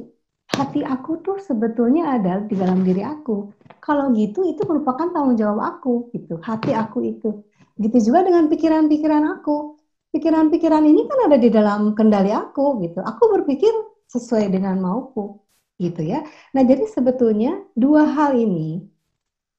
hati 0.53 0.81
aku 0.85 1.11
tuh 1.25 1.37
sebetulnya 1.41 2.03
ada 2.21 2.45
di 2.45 2.55
dalam 2.63 2.85
diri 2.85 3.01
aku. 3.01 3.49
Kalau 3.81 4.13
gitu 4.13 4.45
itu 4.45 4.63
merupakan 4.69 5.09
tanggung 5.15 5.37
jawab 5.41 5.61
aku 5.79 6.13
gitu, 6.15 6.37
hati 6.45 6.71
aku 6.77 6.99
itu. 7.13 7.29
Gitu 7.81 7.97
juga 8.13 8.21
dengan 8.29 8.47
pikiran-pikiran 8.53 9.25
aku. 9.41 9.81
Pikiran-pikiran 10.13 10.85
ini 10.85 11.09
kan 11.09 11.19
ada 11.33 11.37
di 11.41 11.49
dalam 11.49 11.97
kendali 11.97 12.31
aku 12.37 12.85
gitu. 12.85 13.01
Aku 13.01 13.23
berpikir 13.33 13.73
sesuai 14.13 14.53
dengan 14.53 14.77
mauku 14.85 15.41
gitu 15.81 16.05
ya. 16.05 16.21
Nah, 16.53 16.63
jadi 16.69 16.85
sebetulnya 16.85 17.65
dua 17.73 18.05
hal 18.05 18.37
ini 18.37 18.92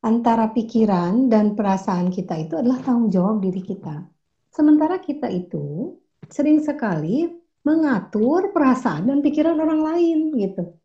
antara 0.04 0.52
pikiran 0.52 1.32
dan 1.32 1.56
perasaan 1.56 2.12
kita 2.12 2.36
itu 2.36 2.60
adalah 2.60 2.84
tanggung 2.84 3.08
jawab 3.08 3.40
diri 3.40 3.64
kita. 3.64 4.04
Sementara 4.52 5.00
kita 5.00 5.32
itu 5.32 5.96
sering 6.28 6.60
sekali 6.60 7.32
mengatur 7.64 8.52
perasaan 8.52 9.08
dan 9.08 9.24
pikiran 9.24 9.56
orang 9.58 9.82
lain 9.82 10.20
gitu. 10.36 10.76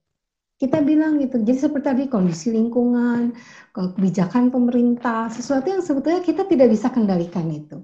Kita 0.58 0.82
bilang 0.82 1.22
gitu, 1.22 1.38
jadi 1.38 1.70
seperti 1.70 1.86
tadi 1.86 2.02
kondisi 2.10 2.50
lingkungan, 2.50 3.30
kebijakan 3.70 4.50
pemerintah, 4.50 5.30
sesuatu 5.30 5.70
yang 5.70 5.82
sebetulnya 5.86 6.18
kita 6.18 6.50
tidak 6.50 6.74
bisa 6.74 6.90
kendalikan 6.90 7.46
itu. 7.46 7.78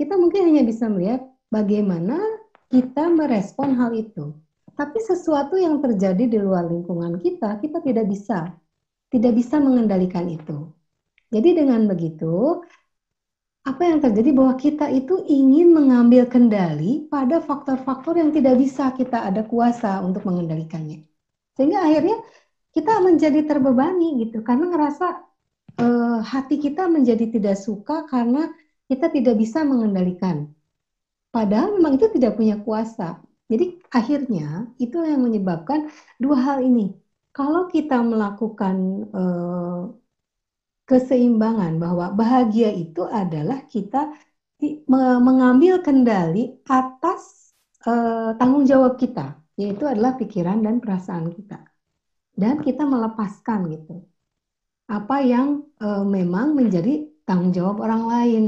Kita 0.00 0.16
mungkin 0.16 0.48
hanya 0.48 0.64
bisa 0.64 0.88
melihat 0.88 1.28
bagaimana 1.52 2.16
kita 2.72 3.12
merespon 3.12 3.76
hal 3.76 3.92
itu. 3.92 4.32
Tapi 4.76 4.96
sesuatu 5.00 5.60
yang 5.60 5.80
terjadi 5.80 6.24
di 6.24 6.40
luar 6.40 6.68
lingkungan 6.68 7.20
kita, 7.20 7.60
kita 7.60 7.84
tidak 7.84 8.08
bisa 8.08 8.48
tidak 9.10 9.32
bisa 9.38 9.56
mengendalikan 9.62 10.26
itu. 10.26 10.70
Jadi 11.30 11.58
dengan 11.58 11.86
begitu, 11.90 12.62
apa 13.66 13.82
yang 13.82 13.98
terjadi 13.98 14.30
bahwa 14.30 14.54
kita 14.54 14.86
itu 14.94 15.26
ingin 15.26 15.74
mengambil 15.74 16.30
kendali 16.30 17.10
pada 17.10 17.42
faktor-faktor 17.42 18.14
yang 18.14 18.30
tidak 18.30 18.54
bisa 18.62 18.94
kita 18.94 19.26
ada 19.26 19.42
kuasa 19.42 19.98
untuk 20.06 20.22
mengendalikannya. 20.22 21.02
Sehingga 21.58 21.82
akhirnya 21.82 22.14
kita 22.70 23.02
menjadi 23.02 23.42
terbebani 23.42 24.22
gitu 24.22 24.46
karena 24.46 24.70
ngerasa 24.70 25.06
uh, 25.82 26.20
hati 26.22 26.62
kita 26.62 26.86
menjadi 26.86 27.26
tidak 27.26 27.56
suka 27.58 28.06
karena 28.06 28.54
kita 28.86 29.10
tidak 29.10 29.34
bisa 29.34 29.66
mengendalikan. 29.66 30.54
Padahal 31.34 31.74
memang 31.74 31.98
itu 31.98 32.06
tidak 32.14 32.38
punya 32.38 32.62
kuasa. 32.62 33.18
Jadi 33.50 33.82
akhirnya 33.90 34.70
itu 34.78 35.02
yang 35.02 35.26
menyebabkan 35.26 35.90
dua 36.22 36.38
hal 36.38 36.58
ini 36.62 36.94
kalau 37.36 37.62
kita 37.74 38.00
melakukan 38.00 38.76
uh, 39.12 39.92
keseimbangan 40.88 41.72
bahwa 41.76 42.06
bahagia 42.20 42.72
itu 42.72 43.04
adalah 43.04 43.58
kita 43.68 44.16
mengambil 45.26 45.84
kendali 45.84 46.56
atas 46.64 47.52
uh, 47.84 48.32
tanggung 48.40 48.64
jawab 48.64 48.96
kita, 48.96 49.36
yaitu 49.60 49.84
adalah 49.84 50.16
pikiran 50.16 50.64
dan 50.64 50.80
perasaan 50.80 51.28
kita, 51.36 51.60
dan 52.40 52.54
kita 52.64 52.82
melepaskan 52.88 53.60
gitu 53.74 53.92
apa 54.88 55.16
yang 55.32 55.66
uh, 55.82 56.06
memang 56.06 56.54
menjadi 56.58 57.10
tanggung 57.26 57.52
jawab 57.52 57.76
orang 57.84 58.02
lain. 58.12 58.44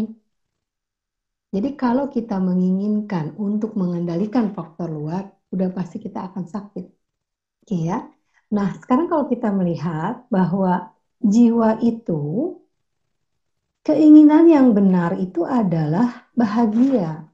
Jadi 1.55 1.69
kalau 1.83 2.05
kita 2.17 2.37
menginginkan 2.49 3.37
untuk 3.37 3.73
mengendalikan 3.81 4.53
faktor 4.57 4.89
luar, 4.93 5.25
udah 5.53 5.69
pasti 5.77 5.97
kita 5.99 6.19
akan 6.29 6.45
sakit. 6.55 6.87
Ya. 7.69 8.18
Nah, 8.49 8.73
sekarang 8.81 9.13
kalau 9.13 9.29
kita 9.29 9.53
melihat 9.53 10.25
bahwa 10.33 10.97
jiwa 11.21 11.77
itu 11.85 12.57
keinginan 13.85 14.49
yang 14.49 14.73
benar 14.73 15.17
itu 15.21 15.45
adalah 15.45 16.29
bahagia. 16.33 17.29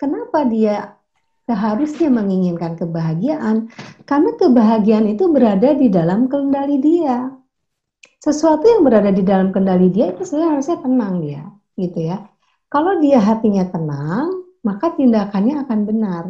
Kenapa 0.00 0.46
dia 0.48 0.96
seharusnya 1.44 2.08
menginginkan 2.08 2.76
kebahagiaan? 2.80 3.68
Karena 4.08 4.30
kebahagiaan 4.36 5.08
itu 5.10 5.28
berada 5.28 5.74
di 5.76 5.88
dalam 5.92 6.28
kendali 6.32 6.80
dia. 6.80 7.28
Sesuatu 8.18 8.64
yang 8.64 8.82
berada 8.86 9.10
di 9.12 9.22
dalam 9.24 9.52
kendali 9.52 9.92
dia 9.92 10.12
itu 10.12 10.24
sebenarnya 10.24 10.52
harusnya 10.58 10.78
tenang 10.80 11.14
dia, 11.22 11.42
gitu 11.76 11.98
ya. 12.08 12.18
Kalau 12.68 13.00
dia 13.00 13.18
hatinya 13.20 13.64
tenang, 13.68 14.44
maka 14.60 14.92
tindakannya 14.92 15.64
akan 15.64 15.80
benar 15.88 16.24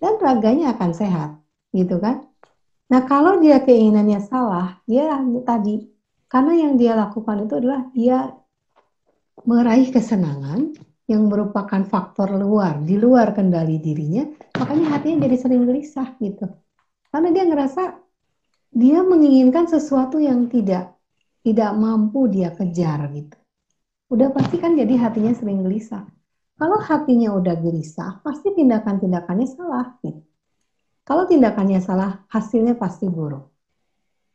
dan 0.00 0.12
raganya 0.22 0.72
akan 0.72 0.90
sehat, 0.96 1.30
gitu 1.76 1.98
kan? 2.00 2.24
Nah, 2.86 3.02
kalau 3.02 3.42
dia 3.42 3.58
keinginannya 3.62 4.22
salah, 4.22 4.78
dia 4.86 5.18
tadi 5.42 5.90
karena 6.30 6.52
yang 6.54 6.72
dia 6.78 6.94
lakukan 6.94 7.46
itu 7.46 7.54
adalah 7.58 7.82
dia 7.90 8.30
meraih 9.46 9.90
kesenangan 9.90 10.74
yang 11.06 11.30
merupakan 11.30 11.82
faktor 11.86 12.34
luar, 12.34 12.82
di 12.82 12.98
luar 12.98 13.30
kendali 13.30 13.78
dirinya, 13.78 14.26
makanya 14.58 14.98
hatinya 14.98 15.26
jadi 15.26 15.36
sering 15.38 15.62
gelisah 15.66 16.18
gitu. 16.18 16.50
Karena 17.10 17.30
dia 17.30 17.44
ngerasa 17.46 17.82
dia 18.74 19.00
menginginkan 19.06 19.70
sesuatu 19.70 20.18
yang 20.18 20.50
tidak 20.50 20.98
tidak 21.46 21.70
mampu 21.78 22.26
dia 22.26 22.50
kejar 22.50 23.06
gitu. 23.14 23.38
Udah 24.10 24.34
pasti 24.34 24.58
kan 24.58 24.74
jadi 24.74 24.98
hatinya 24.98 25.30
sering 25.34 25.62
gelisah. 25.62 26.06
Kalau 26.58 26.78
hatinya 26.82 27.34
udah 27.38 27.54
gelisah, 27.58 28.18
pasti 28.26 28.50
tindakan-tindakannya 28.50 29.46
salah 29.46 29.94
gitu. 30.02 30.26
Kalau 31.06 31.30
tindakannya 31.30 31.78
salah, 31.78 32.26
hasilnya 32.26 32.74
pasti 32.74 33.06
buruk. 33.06 33.46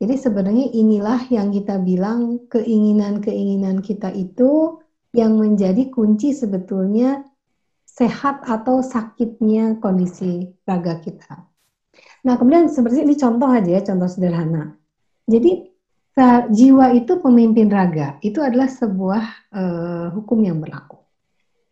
Jadi 0.00 0.18
sebenarnya 0.18 0.66
inilah 0.72 1.30
yang 1.30 1.52
kita 1.52 1.78
bilang 1.78 2.48
keinginan-keinginan 2.48 3.84
kita 3.84 4.10
itu 4.10 4.82
yang 5.12 5.36
menjadi 5.36 5.92
kunci 5.92 6.32
sebetulnya 6.32 7.22
sehat 7.84 8.42
atau 8.48 8.80
sakitnya 8.80 9.78
kondisi 9.78 10.48
raga 10.64 10.96
kita. 10.98 11.44
Nah 12.24 12.34
kemudian 12.40 12.72
seperti 12.72 13.04
ini 13.04 13.14
contoh 13.20 13.52
aja 13.52 13.68
ya, 13.68 13.82
contoh 13.84 14.08
sederhana. 14.08 14.74
Jadi 15.28 15.70
jiwa 16.50 16.92
itu 16.96 17.20
pemimpin 17.20 17.68
raga, 17.68 18.16
itu 18.24 18.40
adalah 18.40 18.68
sebuah 18.68 19.24
uh, 19.52 20.06
hukum 20.16 20.40
yang 20.40 20.58
berlaku. 20.58 20.98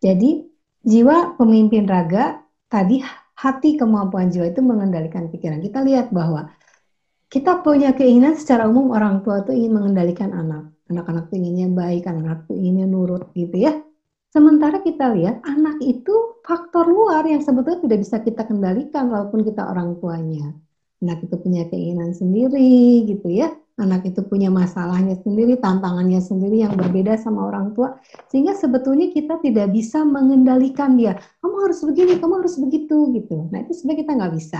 Jadi 0.01 0.45
jiwa 0.81 1.37
pemimpin 1.37 1.85
raga 1.89 2.41
tadi 2.69 3.01
hati 3.41 3.73
kemampuan 3.73 4.29
jiwa 4.29 4.53
itu 4.53 4.61
mengendalikan 4.61 5.25
pikiran. 5.33 5.57
Kita 5.57 5.81
lihat 5.81 6.13
bahwa 6.13 6.53
kita 7.31 7.65
punya 7.65 7.95
keinginan 7.97 8.37
secara 8.37 8.69
umum 8.69 8.93
orang 8.93 9.25
tua 9.25 9.41
itu 9.41 9.55
ingin 9.55 9.73
mengendalikan 9.81 10.29
anak. 10.29 10.69
Anak-anak 10.91 11.31
itu 11.31 11.35
inginnya 11.41 11.67
baik, 11.73 12.03
anak-anak 12.05 12.39
itu 12.45 12.53
inginnya 12.59 12.85
nurut 12.85 13.23
gitu 13.33 13.55
ya. 13.57 13.73
Sementara 14.31 14.83
kita 14.83 15.11
lihat 15.15 15.41
anak 15.43 15.79
itu 15.81 16.39
faktor 16.45 16.87
luar 16.87 17.23
yang 17.27 17.41
sebetulnya 17.41 17.83
tidak 17.83 17.99
bisa 18.03 18.17
kita 18.21 18.43
kendalikan 18.47 19.09
walaupun 19.09 19.41
kita 19.47 19.63
orang 19.63 19.97
tuanya. 19.97 20.53
Anak 21.01 21.25
itu 21.25 21.35
punya 21.39 21.65
keinginan 21.71 22.13
sendiri 22.13 23.09
gitu 23.09 23.27
ya. 23.31 23.49
Anak 23.79 24.03
itu 24.07 24.21
punya 24.27 24.51
masalahnya 24.51 25.15
sendiri, 25.23 25.55
tantangannya 25.59 26.19
sendiri 26.19 26.63
yang 26.65 26.75
berbeda 26.75 27.15
sama 27.19 27.47
orang 27.47 27.71
tua. 27.71 27.95
Sehingga 28.27 28.57
sebetulnya 28.57 29.11
kita 29.13 29.39
tidak 29.39 29.71
bisa 29.71 30.03
mengendalikan 30.03 30.99
dia. 30.99 31.15
Kamu 31.39 31.55
harus 31.67 31.79
begini, 31.85 32.19
kamu 32.19 32.43
harus 32.43 32.55
begitu 32.59 33.11
gitu. 33.15 33.47
Nah 33.53 33.63
itu 33.63 33.71
sebenarnya 33.77 33.99
kita 34.03 34.11
nggak 34.17 34.33
bisa. 34.35 34.59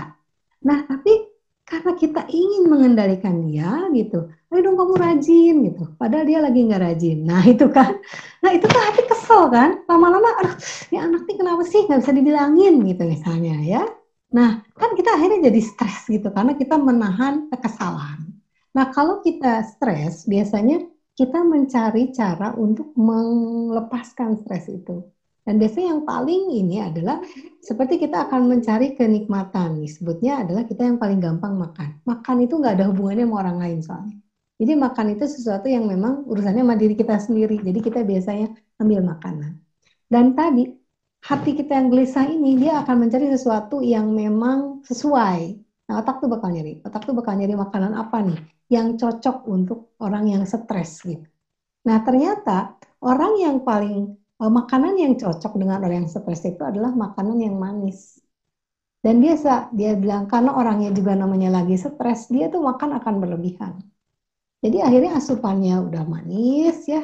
Nah 0.62 0.78
tapi 0.86 1.32
karena 1.62 1.92
kita 1.94 2.26
ingin 2.26 2.66
mengendalikan 2.66 3.46
dia 3.46 3.86
gitu 3.94 4.28
ayo 4.50 4.60
dong 4.66 4.76
kamu 4.76 4.94
rajin 4.98 5.54
gitu 5.70 5.82
padahal 5.94 6.26
dia 6.26 6.38
lagi 6.42 6.58
nggak 6.66 6.82
rajin 6.82 7.18
nah 7.22 7.42
itu 7.52 7.66
kan 7.70 7.96
nah 8.42 8.50
itu 8.50 8.66
kan 8.66 8.82
hati 8.92 9.02
kesel 9.06 9.48
kan 9.48 9.70
lama-lama 9.86 10.28
ini 10.90 10.98
anak 10.98 11.22
nih 11.24 11.36
kenapa 11.38 11.62
sih 11.64 11.86
nggak 11.86 12.00
bisa 12.02 12.12
dibilangin 12.12 12.74
gitu 12.82 13.02
misalnya 13.06 13.56
ya 13.62 13.82
nah 14.32 14.60
kan 14.74 14.90
kita 14.98 15.14
akhirnya 15.14 15.48
jadi 15.52 15.60
stres 15.62 16.08
gitu 16.10 16.28
karena 16.34 16.52
kita 16.58 16.76
menahan 16.76 17.46
kekesalan 17.52 18.31
nah 18.72 18.88
kalau 18.88 19.20
kita 19.20 19.64
stres 19.68 20.24
biasanya 20.24 20.84
kita 21.12 21.44
mencari 21.44 22.08
cara 22.16 22.56
untuk 22.56 22.96
melepaskan 22.96 24.40
stres 24.40 24.68
itu 24.72 25.04
dan 25.42 25.58
biasanya 25.58 25.98
yang 25.98 26.02
paling 26.06 26.42
ini 26.54 26.78
adalah 26.78 27.18
seperti 27.58 27.98
kita 27.98 28.30
akan 28.30 28.46
mencari 28.46 28.94
kenikmatan. 28.94 29.82
Sebutnya 29.90 30.46
adalah 30.46 30.62
kita 30.62 30.86
yang 30.86 31.02
paling 31.02 31.18
gampang 31.18 31.58
makan. 31.58 31.98
Makan 32.06 32.36
itu 32.46 32.62
nggak 32.62 32.78
ada 32.78 32.86
hubungannya 32.94 33.26
sama 33.26 33.36
orang 33.42 33.56
lain 33.58 33.78
soalnya. 33.82 34.16
Jadi 34.62 34.72
makan 34.78 35.06
itu 35.18 35.24
sesuatu 35.26 35.66
yang 35.66 35.90
memang 35.90 36.22
urusannya 36.30 36.62
sama 36.62 36.78
diri 36.78 36.94
kita 36.94 37.18
sendiri. 37.18 37.58
Jadi 37.58 37.78
kita 37.82 38.06
biasanya 38.06 38.54
ambil 38.78 39.02
makanan. 39.02 39.58
Dan 40.06 40.38
tadi 40.38 40.70
hati 41.26 41.50
kita 41.58 41.74
yang 41.74 41.90
gelisah 41.90 42.26
ini 42.30 42.62
dia 42.62 42.78
akan 42.86 42.96
mencari 43.02 43.26
sesuatu 43.34 43.82
yang 43.82 44.14
memang 44.14 44.86
sesuai. 44.86 45.58
Nah 45.90 45.94
otak 46.00 46.22
tuh 46.22 46.28
bakal 46.30 46.50
nyari. 46.54 46.78
Otak 46.84 47.02
tuh 47.06 47.14
bakal 47.16 47.34
nyari 47.38 47.54
makanan 47.58 47.92
apa 47.98 48.16
nih 48.22 48.38
yang 48.72 48.96
cocok 48.96 49.46
untuk 49.48 49.94
orang 50.00 50.24
yang 50.30 50.42
stres 50.46 51.02
gitu. 51.04 51.26
Nah 51.86 51.98
ternyata 52.06 52.78
orang 53.02 53.32
yang 53.42 53.56
paling 53.66 54.14
uh, 54.38 54.50
makanan 54.50 54.94
yang 54.98 55.14
cocok 55.18 55.52
dengan 55.58 55.82
orang 55.82 56.06
yang 56.06 56.10
stres 56.10 56.42
itu 56.46 56.62
adalah 56.62 56.90
makanan 56.94 57.38
yang 57.38 57.54
manis. 57.58 58.22
Dan 59.02 59.18
biasa 59.18 59.74
dia 59.74 59.98
bilang 59.98 60.30
karena 60.30 60.54
orangnya 60.54 60.94
juga 60.94 61.18
namanya 61.18 61.50
lagi 61.50 61.74
stres, 61.74 62.30
dia 62.30 62.46
tuh 62.46 62.62
makan 62.62 63.02
akan 63.02 63.14
berlebihan. 63.18 63.82
Jadi 64.62 64.78
akhirnya 64.78 65.18
asupannya 65.18 65.74
udah 65.90 66.06
manis 66.06 66.86
ya, 66.86 67.02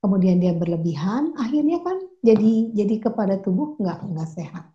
kemudian 0.00 0.40
dia 0.40 0.56
berlebihan, 0.56 1.36
akhirnya 1.36 1.84
kan 1.84 2.00
jadi 2.24 2.72
jadi 2.72 2.94
kepada 3.04 3.44
tubuh 3.44 3.76
nggak 3.76 4.08
nggak 4.08 4.28
sehat. 4.32 4.72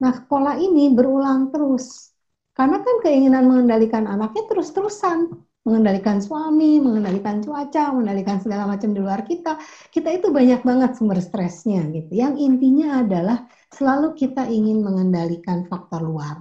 Nah 0.00 0.24
pola 0.24 0.56
ini 0.56 0.88
berulang 0.88 1.52
terus, 1.52 2.16
karena 2.56 2.76
kan 2.84 2.96
keinginan 3.04 3.44
mengendalikan 3.50 4.04
anaknya 4.14 4.42
terus-terusan 4.50 5.18
mengendalikan 5.66 6.18
suami, 6.24 6.80
mengendalikan 6.80 7.36
cuaca, 7.44 7.92
mengendalikan 7.92 8.38
segala 8.40 8.64
macam 8.72 8.90
di 8.96 9.00
luar 9.04 9.20
kita. 9.28 9.60
Kita 9.94 10.08
itu 10.16 10.32
banyak 10.32 10.60
banget 10.64 10.90
sumber 10.96 11.20
stresnya 11.20 11.84
gitu. 11.96 12.10
Yang 12.22 12.34
intinya 12.46 12.86
adalah 13.04 13.38
selalu 13.76 14.16
kita 14.20 14.48
ingin 14.48 14.80
mengendalikan 14.86 15.68
faktor 15.68 16.00
luar. 16.08 16.36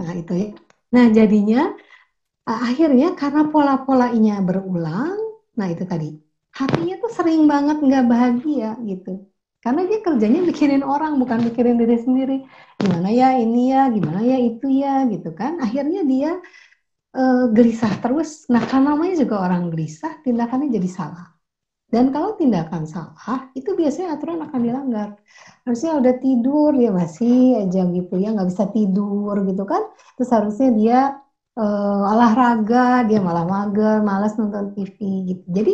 Nah 0.00 0.12
itu 0.20 0.32
ya. 0.42 0.46
Nah 0.94 1.06
jadinya 1.16 1.60
akhirnya 2.68 3.06
karena 3.20 3.42
pola-polanya 3.52 4.34
berulang, 4.48 5.18
nah 5.58 5.66
itu 5.74 5.84
tadi 5.92 6.08
hatinya 6.58 6.94
tuh 7.02 7.12
sering 7.18 7.42
banget 7.52 7.76
nggak 7.86 8.04
bahagia 8.12 8.68
gitu. 8.90 9.10
Karena 9.62 9.86
dia 9.86 9.98
kerjanya 10.02 10.40
bikinin 10.48 10.82
orang, 10.82 11.12
bukan 11.22 11.38
mikirin 11.46 11.78
diri 11.78 11.96
sendiri. 12.02 12.36
Gimana 12.82 13.08
ya 13.14 13.38
ini 13.38 13.70
ya, 13.70 13.88
gimana 13.94 14.20
ya 14.26 14.36
itu 14.42 14.66
ya, 14.82 15.06
gitu 15.12 15.30
kan. 15.38 15.62
Akhirnya 15.62 16.02
dia 16.02 16.30
uh, 17.16 17.46
gelisah 17.56 17.94
terus. 18.02 18.30
Nah, 18.52 18.62
karena 18.70 18.94
namanya 18.94 19.14
juga 19.22 19.36
orang 19.46 19.70
gelisah, 19.72 20.12
tindakannya 20.24 20.68
jadi 20.76 20.90
salah. 20.90 21.26
Dan 21.92 22.08
kalau 22.08 22.34
tindakan 22.40 22.88
salah, 22.88 23.52
itu 23.52 23.76
biasanya 23.76 24.16
aturan 24.16 24.40
akan 24.40 24.60
dilanggar. 24.64 25.08
Harusnya 25.68 25.92
udah 26.00 26.14
tidur, 26.24 26.72
dia 26.72 26.88
masih 26.88 27.68
aja 27.68 27.84
gitu 27.96 28.14
ya, 28.16 28.32
nggak 28.32 28.48
bisa 28.48 28.64
tidur 28.72 29.34
gitu 29.44 29.62
kan. 29.68 29.82
Terus 30.16 30.30
harusnya 30.32 30.68
dia 30.72 30.98
uh, 31.60 32.12
olahraga, 32.12 33.04
dia 33.08 33.20
malah 33.20 33.44
mager, 33.44 34.00
malas 34.00 34.32
nonton 34.40 34.72
TV 34.72 34.96
gitu. 35.30 35.44
Jadi 35.52 35.72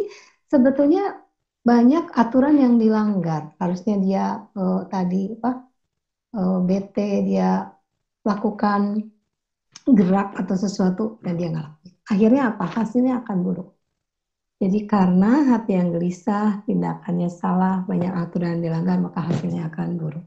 sebetulnya 0.51 1.22
banyak 1.64 2.05
aturan 2.14 2.57
yang 2.59 2.75
dilanggar. 2.77 3.55
Harusnya 3.61 3.97
dia 4.01 4.25
uh, 4.57 4.87
tadi 4.88 5.35
apa 5.37 5.68
uh, 6.37 6.59
BT 6.64 6.97
dia 7.29 7.68
lakukan 8.25 9.05
gerak 9.88 10.37
atau 10.37 10.57
sesuatu 10.57 11.05
dan 11.25 11.37
dia 11.38 11.49
nggak 11.53 11.64
lakukan. 11.64 11.92
Akhirnya 12.09 12.42
apa? 12.53 12.64
Hasilnya 12.64 13.21
akan 13.25 13.38
buruk. 13.44 13.68
Jadi 14.59 14.90
karena 14.90 15.55
hati 15.55 15.79
yang 15.79 15.94
gelisah, 15.94 16.66
tindakannya 16.66 17.31
salah, 17.31 17.87
banyak 17.87 18.11
aturan 18.11 18.59
yang 18.59 18.62
dilanggar, 18.66 18.99
maka 18.99 19.21
hasilnya 19.23 19.71
akan 19.71 19.88
buruk. 19.94 20.25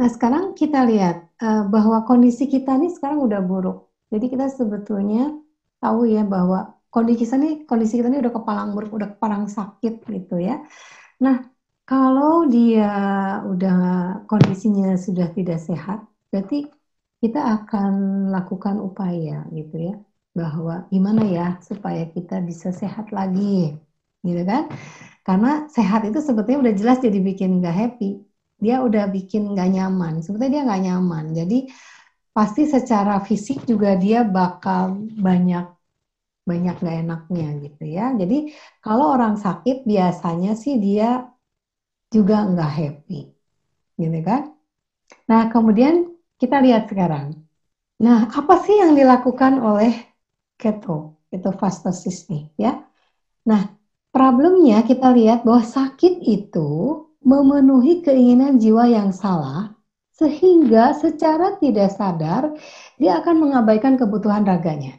Nah 0.00 0.08
sekarang 0.08 0.56
kita 0.56 0.88
lihat 0.88 1.28
uh, 1.44 1.68
bahwa 1.68 2.08
kondisi 2.08 2.48
kita 2.48 2.80
ini 2.80 2.88
sekarang 2.88 3.20
udah 3.20 3.44
buruk. 3.44 3.92
Jadi 4.08 4.32
kita 4.32 4.48
sebetulnya 4.48 5.28
tahu 5.76 6.08
ya 6.08 6.24
bahwa 6.24 6.79
kondisi 6.94 7.26
kita 7.26 7.34
ini, 7.40 7.50
kondisi 7.68 7.94
kita 7.98 8.08
ini 8.10 8.18
udah 8.24 8.34
kepalang 8.36 8.68
buruk, 8.74 8.90
udah 8.98 9.08
kepalang 9.14 9.44
sakit 9.46 9.94
gitu 10.10 10.36
ya. 10.42 10.58
Nah 11.24 11.36
kalau 11.88 12.46
dia 12.50 12.90
udah 13.50 13.78
kondisinya 14.30 14.94
sudah 14.98 15.26
tidak 15.36 15.58
sehat, 15.62 15.98
berarti 16.30 16.66
kita 17.22 17.40
akan 17.60 17.92
lakukan 18.34 18.76
upaya 18.80 19.44
gitu 19.52 19.76
ya 19.90 19.94
bahwa 20.32 20.86
gimana 20.94 21.22
ya 21.26 21.46
supaya 21.60 22.06
kita 22.14 22.40
bisa 22.40 22.70
sehat 22.70 23.10
lagi 23.10 23.74
gitu 24.26 24.42
kan? 24.46 24.64
Karena 25.26 25.64
sehat 25.68 26.02
itu 26.08 26.18
sebetulnya 26.22 26.60
udah 26.70 26.74
jelas 26.80 26.98
jadi 27.02 27.18
bikin 27.20 27.60
nggak 27.60 27.76
happy. 27.76 28.10
Dia 28.60 28.84
udah 28.84 29.04
bikin 29.08 29.52
nggak 29.56 29.68
nyaman 29.76 30.14
sebetulnya 30.24 30.52
dia 30.60 30.62
nggak 30.68 30.82
nyaman. 30.88 31.24
Jadi 31.38 31.58
pasti 32.36 32.62
secara 32.68 33.18
fisik 33.20 33.66
juga 33.70 33.94
dia 33.98 34.22
bakal 34.24 34.96
banyak 35.26 35.64
banyak 36.50 36.74
nggak 36.82 36.96
enaknya 37.04 37.46
gitu 37.64 37.84
ya 37.96 38.04
jadi 38.20 38.36
kalau 38.84 39.06
orang 39.14 39.34
sakit 39.44 39.76
biasanya 39.90 40.52
sih 40.62 40.74
dia 40.84 41.08
juga 42.14 42.36
nggak 42.50 42.70
happy 42.78 43.20
gitu 44.00 44.18
kan 44.28 44.42
nah 45.30 45.42
kemudian 45.52 46.10
kita 46.40 46.56
lihat 46.64 46.88
sekarang. 46.88 47.36
Nah, 48.00 48.24
apa 48.32 48.54
sih 48.64 48.80
yang 48.80 48.96
dilakukan 48.96 49.60
oleh 49.60 49.92
keto, 50.56 51.20
ketofastosis 51.28 52.32
nih 52.32 52.48
ya? 52.56 52.72
Nah, 53.44 53.76
problemnya 54.08 54.80
kita 54.88 55.12
lihat 55.12 55.44
bahwa 55.44 55.60
sakit 55.60 56.24
itu 56.24 56.68
memenuhi 57.20 58.00
keinginan 58.00 58.56
jiwa 58.56 58.88
yang 58.88 59.12
salah 59.12 59.76
sehingga 60.16 60.96
secara 60.96 61.60
tidak 61.60 61.92
sadar 61.92 62.56
dia 62.96 63.20
akan 63.20 63.36
mengabaikan 63.44 64.00
kebutuhan 64.00 64.48
raganya. 64.48 64.96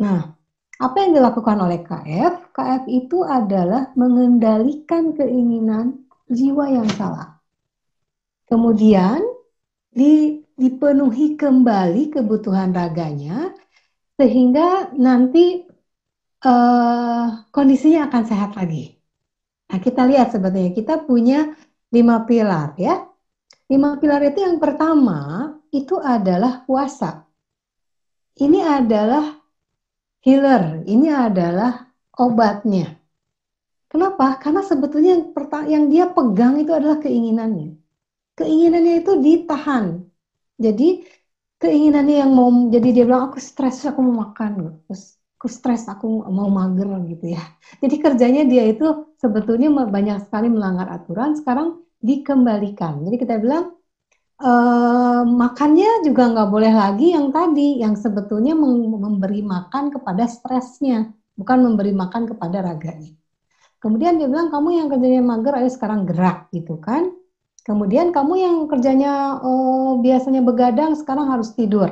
Nah, 0.00 0.39
apa 0.80 0.96
yang 1.04 1.12
dilakukan 1.12 1.60
oleh 1.60 1.84
KF? 1.84 2.56
KF 2.56 2.82
itu 2.88 3.20
adalah 3.20 3.92
mengendalikan 4.00 5.12
keinginan 5.12 6.08
jiwa 6.24 6.72
yang 6.72 6.88
salah. 6.96 7.36
Kemudian 8.48 9.20
di 9.92 10.40
dipenuhi 10.56 11.36
kembali 11.36 12.12
kebutuhan 12.16 12.72
raganya 12.72 13.52
sehingga 14.16 14.92
nanti 14.96 15.64
uh, 16.44 17.48
kondisinya 17.52 18.08
akan 18.08 18.22
sehat 18.28 18.56
lagi. 18.56 18.96
Nah, 19.72 19.78
kita 19.80 20.04
lihat 20.04 20.32
sebetulnya 20.32 20.72
kita 20.76 21.00
punya 21.04 21.56
lima 21.92 22.24
pilar 22.28 22.76
ya. 22.76 23.08
Lima 23.70 23.96
pilar 23.96 24.20
itu 24.28 24.44
yang 24.44 24.60
pertama 24.60 25.48
itu 25.72 25.96
adalah 25.96 26.66
puasa. 26.68 27.24
Ini 28.36 28.60
adalah 28.84 29.39
healer, 30.24 30.84
ini 30.86 31.08
adalah 31.12 31.90
obatnya. 32.16 32.96
Kenapa? 33.90 34.38
Karena 34.42 34.62
sebetulnya 34.62 35.18
yang, 35.18 35.24
yang 35.66 35.84
dia 35.92 36.04
pegang 36.14 36.54
itu 36.62 36.70
adalah 36.70 37.02
keinginannya. 37.02 37.74
Keinginannya 38.38 38.94
itu 39.02 39.12
ditahan, 39.20 39.86
jadi 40.60 41.02
keinginannya 41.60 42.16
yang 42.24 42.32
mau 42.32 42.48
jadi 42.72 42.88
dia 42.96 43.04
bilang 43.08 43.32
aku 43.32 43.38
stres 43.40 43.84
aku 43.84 44.00
mau 44.00 44.24
makan 44.24 44.80
terus 44.88 45.20
aku 45.36 45.46
stres 45.48 45.84
aku 45.92 46.24
mau 46.28 46.48
mager 46.48 46.88
gitu 47.08 47.36
ya 47.36 47.42
jadi 47.84 47.96
kerjanya 48.00 48.42
dia 48.48 48.64
itu 48.72 48.84
sebetulnya 49.20 49.68
banyak 49.68 50.24
sekali 50.24 50.48
melanggar 50.48 50.88
aturan 50.88 51.36
sekarang 51.36 51.84
dikembalikan 52.00 53.04
jadi 53.04 53.16
kita 53.20 53.34
bilang 53.44 53.76
makannya 55.26 56.04
juga 56.06 56.32
nggak 56.32 56.48
boleh 56.48 56.72
lagi 56.72 57.12
yang 57.12 57.28
tadi 57.28 57.84
yang 57.84 57.92
sebetulnya 57.92 58.56
memberi 58.56 59.44
makan 59.44 59.92
kepada 59.92 60.24
stresnya 60.24 61.12
bukan 61.36 61.58
memberi 61.60 61.92
makan 61.92 62.24
kepada 62.24 62.64
raganya 62.64 63.12
Kemudian 63.80 64.20
dia 64.20 64.28
bilang 64.28 64.52
kamu 64.52 64.76
yang 64.76 64.86
kerjanya 64.92 65.24
mager 65.24 65.56
ayo 65.56 65.70
sekarang 65.72 66.04
gerak 66.04 66.52
gitu 66.52 66.76
kan. 66.76 67.16
Kemudian 67.64 68.12
kamu 68.12 68.32
yang 68.36 68.56
kerjanya 68.68 69.40
uh, 69.40 69.96
biasanya 70.04 70.44
begadang 70.44 70.92
sekarang 71.00 71.32
harus 71.32 71.56
tidur. 71.56 71.88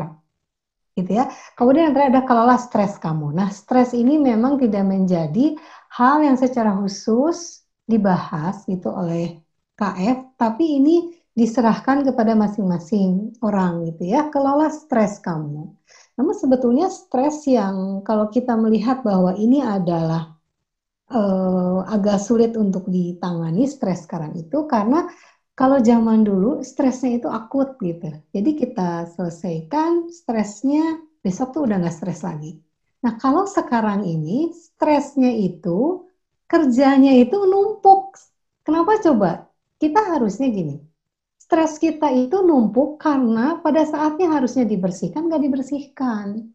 Gitu 0.93 1.17
ya. 1.17 1.33
Kemudian 1.57 1.91
yang 1.91 1.95
terakhir 1.97 2.13
ada 2.13 2.23
kelola 2.29 2.57
stres 2.61 3.01
kamu. 3.01 3.33
Nah, 3.33 3.49
stres 3.49 3.97
ini 3.97 4.21
memang 4.21 4.61
tidak 4.61 4.85
menjadi 4.85 5.57
hal 5.97 6.21
yang 6.21 6.37
secara 6.37 6.77
khusus 6.77 7.65
dibahas 7.89 8.69
gitu 8.69 8.93
oleh 8.93 9.41
KF, 9.81 10.37
tapi 10.37 10.77
ini 10.77 11.17
diserahkan 11.38 12.03
kepada 12.03 12.35
masing-masing 12.35 13.38
orang 13.38 13.87
gitu 13.87 14.11
ya. 14.11 14.27
Kelola 14.35 14.66
stres 14.74 15.22
kamu. 15.22 15.70
Namun 16.18 16.35
sebetulnya 16.35 16.90
stres 16.90 17.46
yang 17.46 18.03
kalau 18.03 18.27
kita 18.27 18.59
melihat 18.59 19.07
bahwa 19.07 19.38
ini 19.38 19.62
adalah 19.62 20.35
uh, 21.14 21.87
agak 21.87 22.18
sulit 22.18 22.59
untuk 22.59 22.90
ditangani 22.90 23.70
stres 23.70 24.03
sekarang 24.05 24.35
itu 24.35 24.66
karena 24.66 25.07
kalau 25.59 25.83
zaman 25.83 26.22
dulu 26.22 26.62
stresnya 26.62 27.18
itu 27.18 27.27
akut 27.31 27.79
gitu. 27.83 28.14
Jadi 28.31 28.51
kita 28.55 29.11
selesaikan 29.14 30.11
stresnya 30.11 31.03
besok 31.22 31.55
tuh 31.55 31.66
udah 31.66 31.83
nggak 31.83 31.94
stres 31.94 32.22
lagi. 32.22 32.62
Nah 33.03 33.18
kalau 33.18 33.46
sekarang 33.46 34.07
ini 34.07 34.55
stresnya 34.55 35.31
itu 35.35 36.07
kerjanya 36.46 37.14
itu 37.18 37.37
numpuk. 37.46 38.14
Kenapa 38.62 39.03
coba? 39.03 39.31
Kita 39.79 40.14
harusnya 40.14 40.46
gini. 40.51 40.88
Stres 41.49 41.81
kita 41.81 42.13
itu 42.13 42.45
numpuk 42.45 43.01
karena 43.01 43.57
pada 43.65 43.81
saatnya 43.89 44.37
harusnya 44.37 44.69
dibersihkan 44.69 45.33
nggak 45.33 45.43
dibersihkan. 45.49 46.53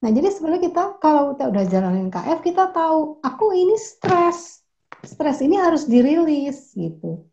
Nah, 0.00 0.10
jadi 0.12 0.28
sebenarnya 0.28 0.68
kita 0.68 0.82
kalau 1.00 1.32
kita 1.32 1.44
udah 1.48 1.64
jalanin 1.64 2.12
KF, 2.12 2.38
kita 2.44 2.68
tahu 2.68 3.16
aku 3.24 3.56
ini 3.56 3.80
stres. 3.80 4.60
Stres 5.00 5.40
ini 5.40 5.56
harus 5.56 5.88
dirilis 5.88 6.76
gitu. 6.76 7.24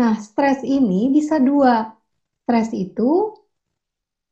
Nah, 0.00 0.16
stres 0.16 0.64
ini 0.64 1.12
bisa 1.12 1.36
dua. 1.36 1.92
Stres 2.48 2.72
itu 2.72 3.36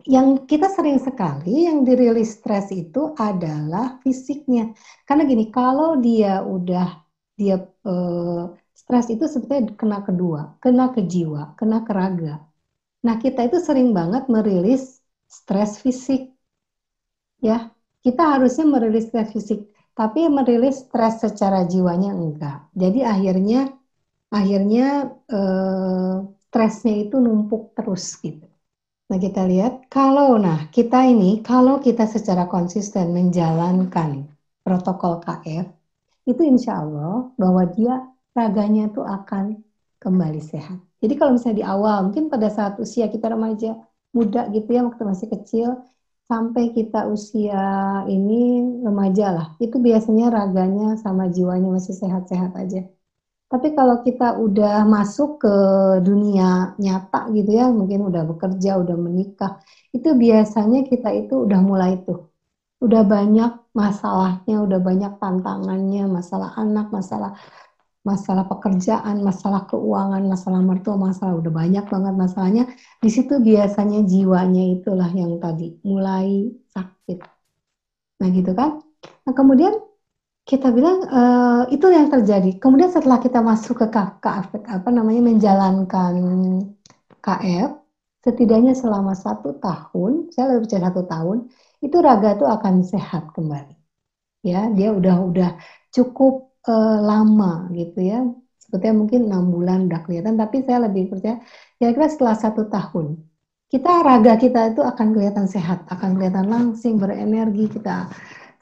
yang 0.08 0.48
kita 0.48 0.72
sering 0.72 0.96
sekali 0.96 1.68
yang 1.68 1.84
dirilis 1.84 2.40
stres 2.40 2.72
itu 2.72 3.12
adalah 3.20 4.00
fisiknya. 4.00 4.72
Karena 5.04 5.22
gini, 5.28 5.52
kalau 5.52 6.00
dia 6.00 6.40
udah 6.40 7.04
dia 7.36 7.56
eh, 7.60 8.42
stres 8.88 9.06
itu 9.12 9.24
sebetulnya 9.28 9.76
kena 9.76 9.98
kedua, 10.08 10.40
kena 10.64 10.84
ke 10.96 11.04
jiwa, 11.04 11.42
kena 11.60 11.84
ke 11.84 11.92
raga. 11.92 12.34
Nah, 13.06 13.16
kita 13.20 13.40
itu 13.48 13.58
sering 13.60 13.92
banget 13.92 14.24
merilis 14.32 15.04
stres 15.28 15.72
fisik. 15.84 16.32
Ya, 17.48 17.70
kita 18.04 18.22
harusnya 18.34 18.64
merilis 18.66 19.04
stres 19.10 19.30
fisik, 19.36 19.60
tapi 19.98 20.20
merilis 20.32 20.76
stres 20.86 21.14
secara 21.24 21.58
jiwanya 21.72 22.10
enggak. 22.16 22.56
Jadi 22.74 23.00
akhirnya 23.06 23.58
akhirnya 24.38 24.84
eh, 25.32 26.14
stresnya 26.48 26.94
itu 27.04 27.16
numpuk 27.26 27.62
terus 27.76 28.04
gitu. 28.24 28.46
Nah 29.10 29.18
kita 29.24 29.40
lihat 29.52 29.72
kalau 29.92 30.36
nah 30.46 30.58
kita 30.76 30.98
ini 31.12 31.40
kalau 31.48 31.80
kita 31.86 32.04
secara 32.14 32.44
konsisten 32.54 33.06
menjalankan 33.16 34.10
protokol 34.64 35.20
KF 35.24 35.66
itu 36.30 36.42
insya 36.52 36.72
Allah 36.84 37.32
bahwa 37.40 37.62
dia 37.76 37.94
raganya 38.38 38.82
itu 38.90 39.02
akan 39.02 39.44
kembali 39.98 40.38
sehat. 40.38 40.78
Jadi 41.02 41.14
kalau 41.18 41.34
misalnya 41.34 41.58
di 41.62 41.66
awal 41.66 41.96
mungkin 42.10 42.30
pada 42.32 42.48
saat 42.56 42.74
usia 42.78 43.10
kita 43.10 43.26
remaja 43.34 43.74
muda 44.14 44.46
gitu 44.54 44.68
ya 44.70 44.82
waktu 44.86 45.02
masih 45.02 45.28
kecil 45.34 45.68
sampai 46.28 46.76
kita 46.76 47.08
usia 47.08 47.62
ini 48.04 48.60
remaja 48.84 49.26
lah, 49.32 49.46
itu 49.64 49.80
biasanya 49.80 50.28
raganya 50.28 51.00
sama 51.00 51.32
jiwanya 51.32 51.72
masih 51.72 51.96
sehat-sehat 51.96 52.52
aja. 52.52 52.84
Tapi 53.48 53.72
kalau 53.72 54.04
kita 54.04 54.36
udah 54.36 54.84
masuk 54.84 55.40
ke 55.40 55.54
dunia 56.04 56.76
nyata 56.76 57.32
gitu 57.32 57.48
ya, 57.48 57.72
mungkin 57.72 58.04
udah 58.12 58.28
bekerja, 58.28 58.76
udah 58.76 58.92
menikah, 59.00 59.56
itu 59.96 60.12
biasanya 60.12 60.84
kita 60.84 61.08
itu 61.16 61.48
udah 61.48 61.60
mulai 61.64 61.96
tuh. 62.04 62.28
Udah 62.84 63.02
banyak 63.08 63.72
masalahnya, 63.72 64.60
udah 64.68 64.78
banyak 64.84 65.12
tantangannya, 65.16 66.04
masalah 66.12 66.52
anak, 66.60 66.92
masalah 66.92 67.40
masalah 68.10 68.44
pekerjaan, 68.52 69.16
masalah 69.28 69.62
keuangan, 69.70 70.22
masalah 70.32 70.60
mertua, 70.64 70.96
masalah 70.96 71.32
udah 71.40 71.52
banyak 71.60 71.84
banget 71.92 72.14
masalahnya. 72.24 72.64
Di 73.04 73.10
situ 73.12 73.34
biasanya 73.48 74.00
jiwanya 74.12 74.64
itulah 74.80 75.10
yang 75.12 75.32
tadi 75.44 75.76
mulai 75.84 76.48
sakit. 76.74 77.18
Nah 78.20 78.28
gitu 78.32 78.52
kan. 78.56 78.70
Nah 79.24 79.32
kemudian 79.36 79.74
kita 80.48 80.72
bilang 80.72 81.04
uh, 81.04 81.62
itu 81.68 81.84
yang 81.92 82.08
terjadi. 82.08 82.56
Kemudian 82.56 82.88
setelah 82.88 83.20
kita 83.20 83.44
masuk 83.44 83.84
ke 83.84 83.86
KF, 84.24 84.48
apa 84.64 84.88
namanya 84.88 85.22
menjalankan 85.28 86.14
KF, 87.20 87.70
setidaknya 88.24 88.72
selama 88.72 89.12
satu 89.12 89.60
tahun, 89.60 90.32
saya 90.32 90.56
lebih 90.56 90.64
percaya 90.64 90.82
satu 90.88 91.02
tahun, 91.04 91.38
itu 91.84 91.96
raga 92.00 92.28
itu 92.40 92.46
akan 92.48 92.74
sehat 92.80 93.28
kembali. 93.36 93.76
Ya, 94.40 94.72
dia 94.72 94.96
udah 94.96 95.16
udah 95.28 95.50
cukup 95.92 96.47
uh, 96.66 96.98
lama 96.98 97.70
gitu 97.76 98.02
ya. 98.02 98.26
Sepertinya 98.58 99.06
mungkin 99.06 99.20
enam 99.30 99.44
bulan 99.48 99.78
udah 99.88 100.00
kelihatan, 100.04 100.34
tapi 100.36 100.60
saya 100.66 100.90
lebih 100.90 101.08
percaya 101.08 101.40
kira-kira 101.78 102.06
setelah 102.10 102.36
satu 102.36 102.68
tahun 102.68 103.28
kita 103.68 104.00
raga 104.00 104.40
kita 104.40 104.72
itu 104.72 104.80
akan 104.80 105.12
kelihatan 105.12 105.44
sehat, 105.44 105.84
akan 105.92 106.16
kelihatan 106.16 106.48
langsing, 106.48 106.96
berenergi, 106.96 107.68
kita 107.68 108.08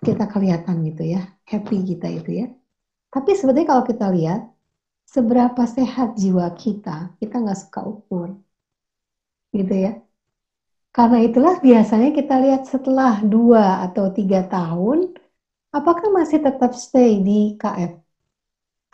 kita 0.02 0.26
kelihatan 0.26 0.82
gitu 0.82 1.14
ya, 1.14 1.22
happy 1.46 1.78
kita 1.86 2.10
itu 2.10 2.30
ya. 2.42 2.46
Tapi 3.14 3.30
sebetulnya 3.38 3.70
kalau 3.70 3.84
kita 3.86 4.06
lihat 4.10 4.50
seberapa 5.06 5.62
sehat 5.62 6.18
jiwa 6.18 6.50
kita, 6.58 7.14
kita 7.22 7.34
nggak 7.38 7.58
suka 7.58 7.80
ukur, 7.86 8.28
gitu 9.54 9.74
ya. 9.78 10.02
Karena 10.90 11.22
itulah 11.22 11.62
biasanya 11.62 12.10
kita 12.10 12.34
lihat 12.42 12.66
setelah 12.66 13.22
dua 13.22 13.86
atau 13.86 14.10
tiga 14.10 14.42
tahun, 14.50 15.14
apakah 15.76 16.08
masih 16.08 16.40
tetap 16.40 16.72
stay 16.72 17.20
di 17.20 17.52
KF? 17.60 18.00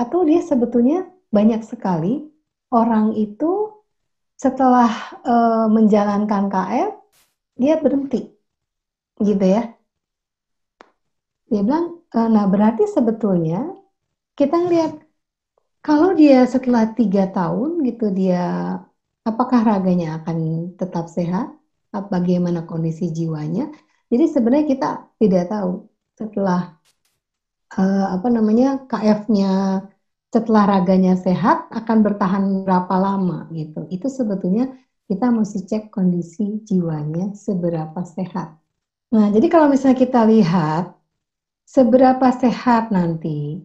Atau 0.03 0.27
dia 0.27 0.43
sebetulnya 0.43 1.07
banyak 1.31 1.63
sekali 1.63 2.27
orang 2.75 3.15
itu 3.15 3.71
setelah 4.35 4.91
e, 5.23 5.35
menjalankan 5.71 6.51
KF, 6.51 6.93
dia 7.55 7.79
berhenti. 7.79 8.35
Gitu 9.23 9.45
ya. 9.47 9.71
Dia 11.47 11.63
bilang, 11.63 12.03
e, 12.11 12.19
nah 12.27 12.51
berarti 12.51 12.91
sebetulnya 12.91 13.71
kita 14.35 14.59
ngelihat 14.59 14.99
kalau 15.87 16.15
dia 16.19 16.43
setelah 16.51 16.91
tiga 16.99 17.31
tahun 17.31 17.87
gitu 17.87 18.11
dia 18.11 18.43
apakah 19.23 19.63
raganya 19.63 20.19
akan 20.23 20.39
tetap 20.75 21.07
sehat, 21.07 21.55
bagaimana 22.11 22.67
kondisi 22.67 23.15
jiwanya. 23.15 23.71
Jadi 24.11 24.25
sebenarnya 24.29 24.67
kita 24.67 24.91
tidak 25.21 25.45
tahu 25.53 25.92
setelah 26.19 26.79
uh, 27.79 28.07
apa 28.17 28.29
namanya 28.29 28.85
KF-nya 28.91 29.49
setelah 30.33 30.65
raganya 30.65 31.13
sehat 31.21 31.69
akan 31.69 31.99
bertahan 32.07 32.45
berapa 32.65 32.95
lama 32.97 33.49
gitu. 33.53 33.85
Itu 33.93 34.09
sebetulnya 34.09 34.73
kita 35.09 35.29
mesti 35.29 35.59
cek 35.69 35.93
kondisi 35.93 36.65
jiwanya 36.65 37.37
seberapa 37.37 38.01
sehat. 38.01 38.57
Nah, 39.13 39.29
jadi 39.29 39.47
kalau 39.53 39.69
misalnya 39.69 39.99
kita 40.01 40.25
lihat 40.25 40.97
seberapa 41.69 42.29
sehat 42.33 42.89
nanti, 42.89 43.61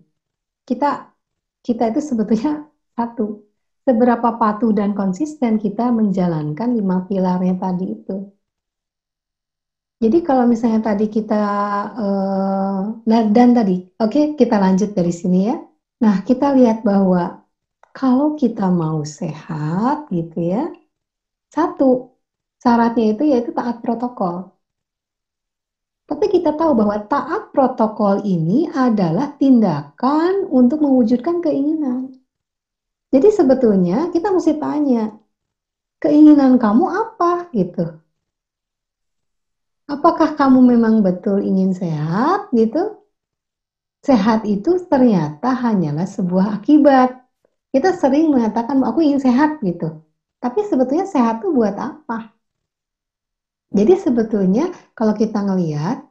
kita 0.67 1.15
kita 1.63 1.83
itu 1.95 1.99
sebetulnya 2.03 2.67
satu, 2.99 3.47
seberapa 3.87 4.35
patuh 4.35 4.75
dan 4.75 4.91
konsisten 4.91 5.55
kita 5.55 5.87
menjalankan 5.95 6.75
lima 6.75 7.07
pilarnya 7.07 7.55
tadi 7.63 7.85
itu. 7.95 8.36
Jadi 9.97 10.17
kalau 10.21 10.45
misalnya 10.45 10.93
tadi 10.93 11.09
kita 11.09 11.43
uh, 11.97 12.81
dan 13.05 13.49
tadi, 13.57 13.81
oke 13.97 14.13
okay, 14.13 14.25
kita 14.37 14.61
lanjut 14.61 14.93
dari 14.93 15.09
sini 15.09 15.49
ya. 15.49 15.57
Nah 16.05 16.21
kita 16.21 16.53
lihat 16.53 16.85
bahwa 16.85 17.41
kalau 17.97 18.37
kita 18.37 18.69
mau 18.69 19.01
sehat 19.01 20.05
gitu 20.13 20.37
ya, 20.37 20.69
satu 21.49 22.13
syaratnya 22.61 23.17
itu 23.17 23.23
yaitu 23.25 23.49
taat 23.57 23.81
protokol. 23.81 24.53
Tapi 26.07 26.25
kita 26.29 26.53
tahu 26.53 26.71
bahwa 26.77 27.01
taat 27.09 27.49
protokol 27.51 28.21
ini 28.21 28.69
adalah 28.69 29.33
tindakan 29.41 30.45
untuk 30.47 30.79
mewujudkan 30.85 31.41
keinginan. 31.41 32.15
Jadi 33.11 33.27
sebetulnya 33.33 34.13
kita 34.13 34.29
mesti 34.31 34.55
tanya, 34.61 35.09
keinginan 35.99 36.61
kamu 36.61 36.85
apa 36.85 37.49
gitu? 37.51 38.06
Apakah 39.87 40.35
kamu 40.35 40.77
memang 40.77 40.99
betul 41.01 41.39
ingin 41.39 41.71
sehat 41.71 42.51
gitu? 42.51 43.01
Sehat 44.03 44.43
itu 44.47 44.77
ternyata 44.87 45.51
hanyalah 45.51 46.05
sebuah 46.05 46.61
akibat. 46.61 47.17
Kita 47.73 47.91
sering 47.95 48.31
mengatakan 48.31 48.79
aku 48.83 49.03
ingin 49.03 49.19
sehat 49.19 49.59
gitu. 49.63 50.03
Tapi 50.37 50.63
sebetulnya 50.67 51.09
sehat 51.09 51.41
itu 51.43 51.49
buat 51.51 51.75
apa? 51.75 52.31
Jadi 53.73 53.93
sebetulnya 53.99 54.71
kalau 54.95 55.11
kita 55.11 55.43
ngelihat 55.43 56.07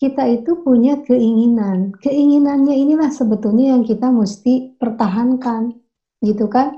kita 0.00 0.24
itu 0.32 0.64
punya 0.64 1.04
keinginan. 1.04 1.92
Keinginannya 2.00 2.72
inilah 2.72 3.12
sebetulnya 3.12 3.76
yang 3.76 3.84
kita 3.84 4.08
mesti 4.08 4.80
pertahankan, 4.80 5.76
gitu 6.24 6.48
kan? 6.48 6.72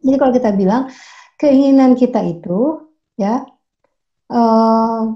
Jadi 0.00 0.16
kalau 0.16 0.32
kita 0.32 0.50
bilang 0.56 0.88
keinginan 1.36 1.92
kita 1.92 2.24
itu, 2.24 2.88
ya, 3.20 3.44
uh, 4.32 5.12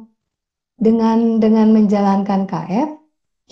dengan 0.81 1.38
dengan 1.38 1.69
menjalankan 1.77 2.49
KF, 2.49 2.90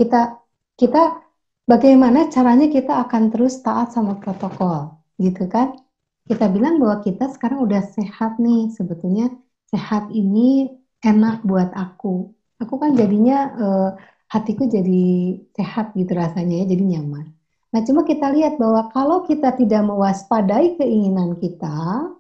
kita 0.00 0.40
kita 0.80 1.20
bagaimana 1.68 2.32
caranya 2.32 2.72
kita 2.72 3.04
akan 3.04 3.28
terus 3.28 3.60
taat 3.60 3.92
sama 3.92 4.16
protokol, 4.16 4.96
gitu 5.20 5.44
kan? 5.46 5.76
Kita 6.24 6.48
bilang 6.48 6.80
bahwa 6.80 7.04
kita 7.04 7.28
sekarang 7.28 7.62
udah 7.64 7.84
sehat 7.84 8.40
nih, 8.40 8.72
sebetulnya 8.72 9.28
sehat 9.68 10.08
ini 10.10 10.72
enak 11.04 11.44
buat 11.44 11.70
aku 11.76 12.32
aku 12.58 12.74
kan 12.78 12.92
jadinya 12.98 13.38
uh, 13.54 13.90
hatiku 14.28 14.68
jadi 14.68 15.38
sehat 15.56 15.96
gitu 15.96 16.12
rasanya 16.12 16.66
ya, 16.66 16.66
jadi 16.68 16.84
nyaman. 16.98 17.32
Nah, 17.68 17.80
cuma 17.84 18.04
kita 18.04 18.32
lihat 18.32 18.60
bahwa 18.60 18.88
kalau 18.92 19.24
kita 19.24 19.56
tidak 19.56 19.82
mewaspadai 19.84 20.76
keinginan 20.76 21.36
kita, 21.36 22.12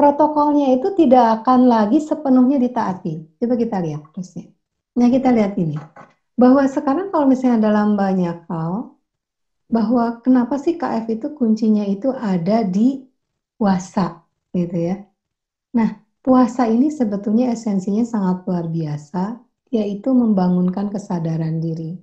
protokolnya 0.00 0.80
itu 0.80 0.96
tidak 0.96 1.44
akan 1.44 1.68
lagi 1.68 2.00
sepenuhnya 2.00 2.56
ditaati. 2.56 3.36
Coba 3.36 3.54
kita 3.60 3.84
lihat 3.84 4.08
terusnya. 4.08 4.48
Nah, 4.96 5.12
kita 5.12 5.28
lihat 5.28 5.60
ini. 5.60 5.76
Bahwa 6.40 6.64
sekarang 6.64 7.12
kalau 7.12 7.28
misalnya 7.28 7.68
dalam 7.68 8.00
banyak 8.00 8.48
hal, 8.48 8.96
bahwa 9.68 10.24
kenapa 10.24 10.56
sih 10.56 10.80
KF 10.80 11.04
itu 11.12 11.36
kuncinya 11.36 11.84
itu 11.84 12.08
ada 12.16 12.64
di 12.64 13.04
puasa, 13.60 14.24
gitu 14.56 14.72
ya. 14.72 15.04
Nah, 15.76 16.00
puasa 16.24 16.64
ini 16.64 16.88
sebetulnya 16.88 17.52
esensinya 17.52 18.02
sangat 18.08 18.48
luar 18.48 18.72
biasa 18.72 19.36
yaitu 19.70 20.10
membangunkan 20.16 20.90
kesadaran 20.90 21.60
diri. 21.60 21.94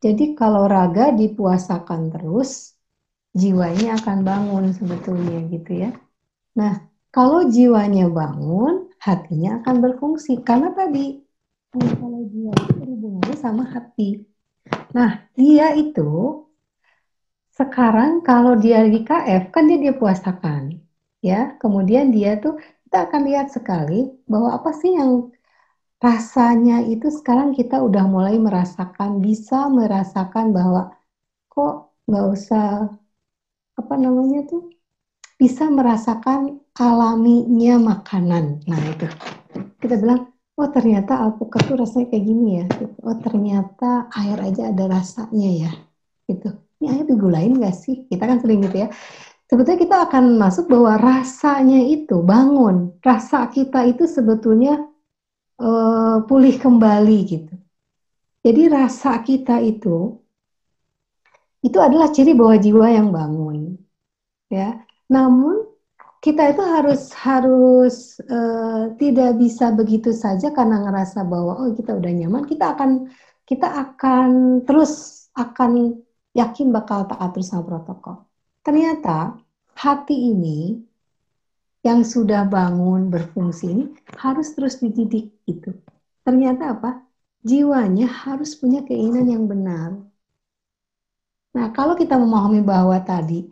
Jadi 0.00 0.32
kalau 0.32 0.64
raga 0.64 1.12
dipuasakan 1.12 2.08
terus, 2.08 2.72
jiwanya 3.36 4.00
akan 4.00 4.24
bangun 4.24 4.64
sebetulnya 4.72 5.44
gitu 5.52 5.76
ya. 5.76 5.92
Nah, 6.56 6.89
kalau 7.10 7.40
jiwanya 7.50 8.06
bangun, 8.06 8.86
hatinya 9.02 9.58
akan 9.62 9.76
berfungsi. 9.84 10.32
Karena 10.46 10.70
tadi, 10.70 11.18
kalau 11.74 12.20
jiwa 12.30 12.52
itu 12.54 12.72
berhubungannya 12.78 13.36
sama 13.38 13.64
hati. 13.74 14.22
Nah, 14.94 15.10
dia 15.34 15.74
itu 15.74 16.10
sekarang 17.58 18.22
kalau 18.22 18.54
dia 18.54 18.86
di 18.86 19.02
KF, 19.02 19.50
kan 19.54 19.66
dia 19.66 19.78
dia 19.82 19.94
puasakan. 19.94 20.62
Ya, 21.20 21.58
kemudian 21.60 22.14
dia 22.14 22.38
tuh, 22.38 22.56
kita 22.86 23.10
akan 23.10 23.22
lihat 23.28 23.46
sekali 23.50 24.08
bahwa 24.30 24.56
apa 24.56 24.70
sih 24.72 24.94
yang 24.94 25.34
rasanya 26.00 26.80
itu 26.88 27.12
sekarang 27.12 27.52
kita 27.58 27.82
udah 27.82 28.06
mulai 28.08 28.38
merasakan, 28.40 29.20
bisa 29.20 29.68
merasakan 29.68 30.54
bahwa 30.56 30.94
kok 31.52 31.92
nggak 32.08 32.26
usah 32.34 32.64
apa 33.80 33.94
namanya 33.96 34.44
tuh 34.50 34.62
bisa 35.40 35.64
merasakan 35.72 36.60
alaminya 36.80 37.76
makanan. 37.92 38.64
Nah 38.64 38.80
itu 38.88 39.04
kita 39.84 40.00
bilang, 40.00 40.32
oh 40.56 40.68
ternyata 40.72 41.20
alpukat 41.20 41.68
tuh 41.68 41.76
rasanya 41.76 42.08
kayak 42.08 42.24
gini 42.24 42.64
ya. 42.64 42.66
Oh 43.04 43.16
ternyata 43.20 44.08
air 44.16 44.40
aja 44.40 44.72
ada 44.72 44.88
rasanya 44.88 45.50
ya. 45.68 45.72
Gitu. 46.24 46.48
Ini 46.80 46.86
air 46.88 47.04
digulain 47.04 47.52
nggak 47.52 47.76
sih? 47.76 48.08
Kita 48.08 48.24
kan 48.24 48.40
sering 48.40 48.64
gitu 48.64 48.88
ya. 48.88 48.88
Sebetulnya 49.44 49.78
kita 49.82 49.96
akan 50.08 50.40
masuk 50.40 50.72
bahwa 50.72 50.96
rasanya 50.96 51.84
itu 51.84 52.24
bangun. 52.24 52.96
Rasa 53.04 53.50
kita 53.52 53.84
itu 53.84 54.08
sebetulnya 54.08 54.80
uh, 55.60 56.24
pulih 56.24 56.56
kembali 56.56 57.18
gitu. 57.28 57.54
Jadi 58.40 58.62
rasa 58.72 59.20
kita 59.20 59.60
itu 59.60 60.16
itu 61.60 61.76
adalah 61.76 62.08
ciri 62.08 62.32
bahwa 62.32 62.56
jiwa 62.56 62.86
yang 62.88 63.12
bangun, 63.12 63.76
ya. 64.48 64.80
Namun 65.12 65.59
kita 66.20 66.52
itu 66.52 66.60
harus 66.60 67.02
harus 67.16 67.96
uh, 68.28 68.92
tidak 69.00 69.40
bisa 69.40 69.72
begitu 69.72 70.12
saja 70.12 70.52
karena 70.52 70.84
ngerasa 70.84 71.24
bahwa 71.24 71.56
oh 71.64 71.72
kita 71.72 71.96
udah 71.96 72.12
nyaman, 72.12 72.44
kita 72.44 72.76
akan 72.76 73.08
kita 73.48 73.66
akan 73.66 74.28
terus 74.68 75.26
akan 75.32 75.96
yakin 76.36 76.68
bakal 76.76 77.08
taat 77.08 77.32
terus 77.32 77.48
sama 77.48 77.64
protokol. 77.64 78.28
Ternyata 78.60 79.40
hati 79.72 80.28
ini 80.28 80.76
yang 81.80 82.04
sudah 82.04 82.44
bangun 82.44 83.08
berfungsi 83.08 83.64
ini 83.72 83.84
harus 84.20 84.52
terus 84.52 84.76
dididik 84.76 85.32
itu. 85.48 85.72
Ternyata 86.20 86.76
apa? 86.76 87.00
Jiwanya 87.40 88.04
harus 88.04 88.52
punya 88.60 88.84
keinginan 88.84 89.24
yang 89.24 89.44
benar. 89.48 89.96
Nah, 91.56 91.66
kalau 91.72 91.96
kita 91.96 92.20
memahami 92.20 92.60
bahwa 92.60 93.00
tadi 93.00 93.48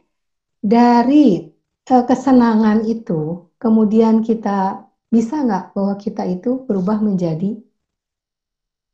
dari 0.61 1.58
kesenangan 1.89 2.85
itu, 2.85 3.49
kemudian 3.57 4.21
kita 4.21 4.85
bisa 5.09 5.41
nggak 5.41 5.73
bahwa 5.73 5.95
kita 5.97 6.29
itu 6.29 6.69
berubah 6.69 7.01
menjadi 7.01 7.57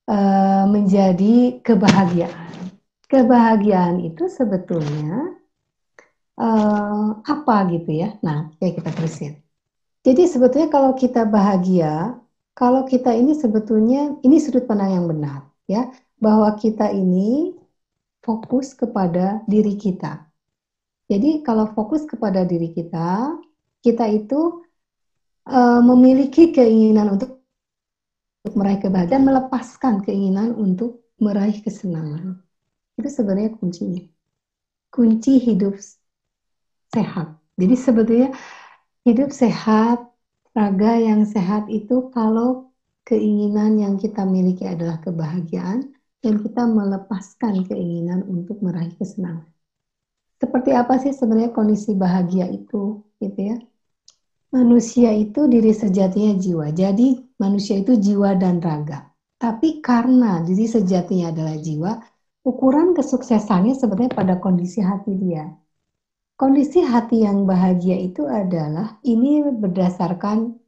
uh, 0.06 0.64
menjadi 0.70 1.58
kebahagiaan. 1.60 2.70
Kebahagiaan 3.10 3.98
itu 4.02 4.30
sebetulnya 4.30 5.34
uh, 6.38 7.18
apa 7.22 7.56
gitu 7.74 7.90
ya. 7.90 8.14
Nah, 8.22 8.54
kayak 8.58 8.82
kita 8.82 8.90
terusin. 8.94 9.32
Jadi 10.04 10.22
sebetulnya 10.28 10.68
kalau 10.68 10.92
kita 10.94 11.24
bahagia, 11.24 12.20
kalau 12.54 12.84
kita 12.84 13.10
ini 13.16 13.32
sebetulnya 13.34 14.20
ini 14.22 14.36
sudut 14.38 14.68
pandang 14.68 15.00
yang 15.00 15.06
benar 15.08 15.48
ya, 15.66 15.90
bahwa 16.20 16.52
kita 16.60 16.92
ini 16.92 17.56
fokus 18.22 18.72
kepada 18.76 19.42
diri 19.48 19.74
kita. 19.76 20.33
Jadi 21.04 21.44
kalau 21.44 21.68
fokus 21.76 22.08
kepada 22.08 22.48
diri 22.48 22.72
kita, 22.72 23.36
kita 23.84 24.08
itu 24.08 24.64
uh, 25.48 25.80
memiliki 25.84 26.48
keinginan 26.50 27.20
untuk 27.20 27.44
meraih 28.52 28.80
kebahagiaan, 28.80 29.24
melepaskan 29.24 30.00
keinginan 30.04 30.56
untuk 30.56 31.04
meraih 31.20 31.60
kesenangan. 31.60 32.40
Itu 32.96 33.08
sebenarnya 33.08 33.56
kuncinya. 33.56 34.04
Kunci 34.88 35.40
hidup 35.42 35.76
sehat. 36.94 37.36
Jadi 37.60 37.74
sebetulnya 37.76 38.28
hidup 39.04 39.30
sehat, 39.30 40.08
raga 40.56 40.96
yang 40.98 41.26
sehat 41.28 41.68
itu 41.68 42.08
kalau 42.14 42.72
keinginan 43.04 43.76
yang 43.76 43.94
kita 44.00 44.24
miliki 44.24 44.64
adalah 44.64 44.98
kebahagiaan 45.04 45.92
dan 46.24 46.34
kita 46.40 46.64
melepaskan 46.64 47.68
keinginan 47.68 48.24
untuk 48.24 48.64
meraih 48.64 48.94
kesenangan. 48.96 49.53
Seperti 50.40 50.70
apa 50.74 50.98
sih 51.00 51.14
sebenarnya 51.14 51.54
kondisi 51.54 51.94
bahagia 51.94 52.50
itu, 52.50 53.00
gitu 53.22 53.40
ya? 53.40 53.56
Manusia 54.54 55.10
itu 55.10 55.50
diri 55.50 55.74
sejatinya 55.74 56.38
jiwa. 56.38 56.70
Jadi 56.70 57.18
manusia 57.42 57.82
itu 57.82 57.98
jiwa 57.98 58.38
dan 58.38 58.62
raga. 58.62 59.10
Tapi 59.38 59.82
karena 59.82 60.42
diri 60.46 60.66
sejatinya 60.70 61.34
adalah 61.34 61.56
jiwa, 61.58 61.92
ukuran 62.46 62.94
kesuksesannya 62.94 63.74
sebenarnya 63.74 64.12
pada 64.14 64.34
kondisi 64.38 64.78
hati 64.78 65.12
dia. 65.18 65.50
Kondisi 66.34 66.82
hati 66.82 67.22
yang 67.22 67.46
bahagia 67.46 67.94
itu 67.94 68.26
adalah 68.26 68.98
ini 69.06 69.42
berdasarkan 69.42 70.58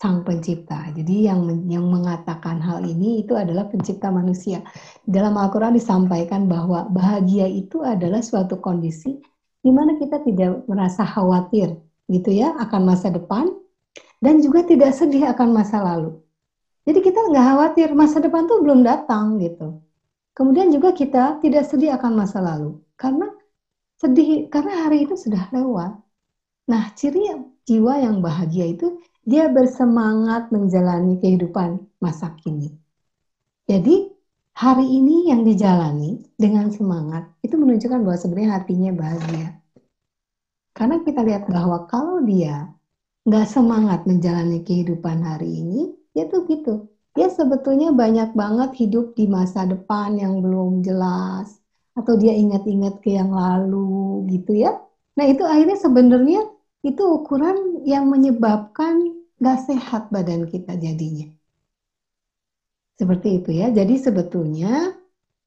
sang 0.00 0.24
pencipta. 0.24 0.88
Jadi 0.96 1.28
yang 1.28 1.44
yang 1.68 1.84
mengatakan 1.84 2.56
hal 2.64 2.80
ini 2.88 3.20
itu 3.20 3.36
adalah 3.36 3.68
pencipta 3.68 4.08
manusia. 4.08 4.64
Dalam 5.04 5.36
Al-Qur'an 5.36 5.76
disampaikan 5.76 6.48
bahwa 6.48 6.88
bahagia 6.88 7.44
itu 7.44 7.84
adalah 7.84 8.24
suatu 8.24 8.56
kondisi 8.56 9.20
di 9.60 9.68
mana 9.68 10.00
kita 10.00 10.24
tidak 10.24 10.64
merasa 10.64 11.04
khawatir 11.04 11.76
gitu 12.08 12.32
ya 12.32 12.56
akan 12.56 12.88
masa 12.88 13.12
depan 13.12 13.52
dan 14.24 14.40
juga 14.40 14.64
tidak 14.64 14.96
sedih 14.96 15.28
akan 15.36 15.52
masa 15.52 15.84
lalu. 15.84 16.16
Jadi 16.88 17.04
kita 17.04 17.20
nggak 17.28 17.44
khawatir 17.44 17.88
masa 17.92 18.24
depan 18.24 18.48
tuh 18.48 18.64
belum 18.64 18.80
datang 18.80 19.36
gitu. 19.36 19.84
Kemudian 20.32 20.72
juga 20.72 20.96
kita 20.96 21.44
tidak 21.44 21.68
sedih 21.68 21.92
akan 22.00 22.24
masa 22.24 22.40
lalu 22.40 22.80
karena 22.96 23.28
sedih 24.00 24.48
karena 24.48 24.88
hari 24.88 25.04
itu 25.04 25.12
sudah 25.12 25.52
lewat. 25.52 25.92
Nah, 26.72 26.88
ciri 26.96 27.28
jiwa 27.68 28.00
yang 28.00 28.24
bahagia 28.24 28.72
itu 28.72 28.96
dia 29.30 29.46
bersemangat 29.46 30.50
menjalani 30.50 31.14
kehidupan 31.22 31.78
masa 32.02 32.34
kini. 32.42 32.74
Jadi, 33.70 34.10
hari 34.58 34.82
ini 34.82 35.30
yang 35.30 35.46
dijalani 35.46 36.18
dengan 36.34 36.66
semangat 36.74 37.30
itu 37.46 37.54
menunjukkan 37.54 38.02
bahwa 38.02 38.18
sebenarnya 38.18 38.50
hatinya 38.58 38.90
bahagia. 38.90 39.54
Karena 40.74 40.98
kita 41.06 41.22
lihat 41.22 41.46
bahwa 41.46 41.86
kalau 41.86 42.18
dia 42.26 42.66
nggak 43.22 43.46
semangat 43.46 44.02
menjalani 44.02 44.66
kehidupan 44.66 45.22
hari 45.22 45.62
ini, 45.62 45.94
ya 46.10 46.26
tuh 46.26 46.42
gitu. 46.50 46.90
Dia 47.14 47.30
sebetulnya 47.30 47.94
banyak 47.94 48.34
banget 48.34 48.70
hidup 48.82 49.14
di 49.14 49.30
masa 49.30 49.62
depan 49.62 50.18
yang 50.18 50.42
belum 50.42 50.82
jelas, 50.82 51.62
atau 51.94 52.18
dia 52.18 52.34
ingat-ingat 52.34 52.98
ke 52.98 53.14
yang 53.14 53.30
lalu 53.30 54.26
gitu 54.34 54.58
ya. 54.58 54.74
Nah 55.14 55.26
itu 55.30 55.46
akhirnya 55.46 55.78
sebenarnya 55.78 56.42
itu 56.82 57.02
ukuran 57.06 57.84
yang 57.86 58.08
menyebabkan 58.08 59.19
gak 59.40 59.58
sehat 59.66 60.02
badan 60.14 60.46
kita 60.46 60.76
jadinya. 60.76 61.28
Seperti 63.00 63.40
itu 63.40 63.50
ya. 63.56 63.72
Jadi 63.72 63.96
sebetulnya 63.96 64.92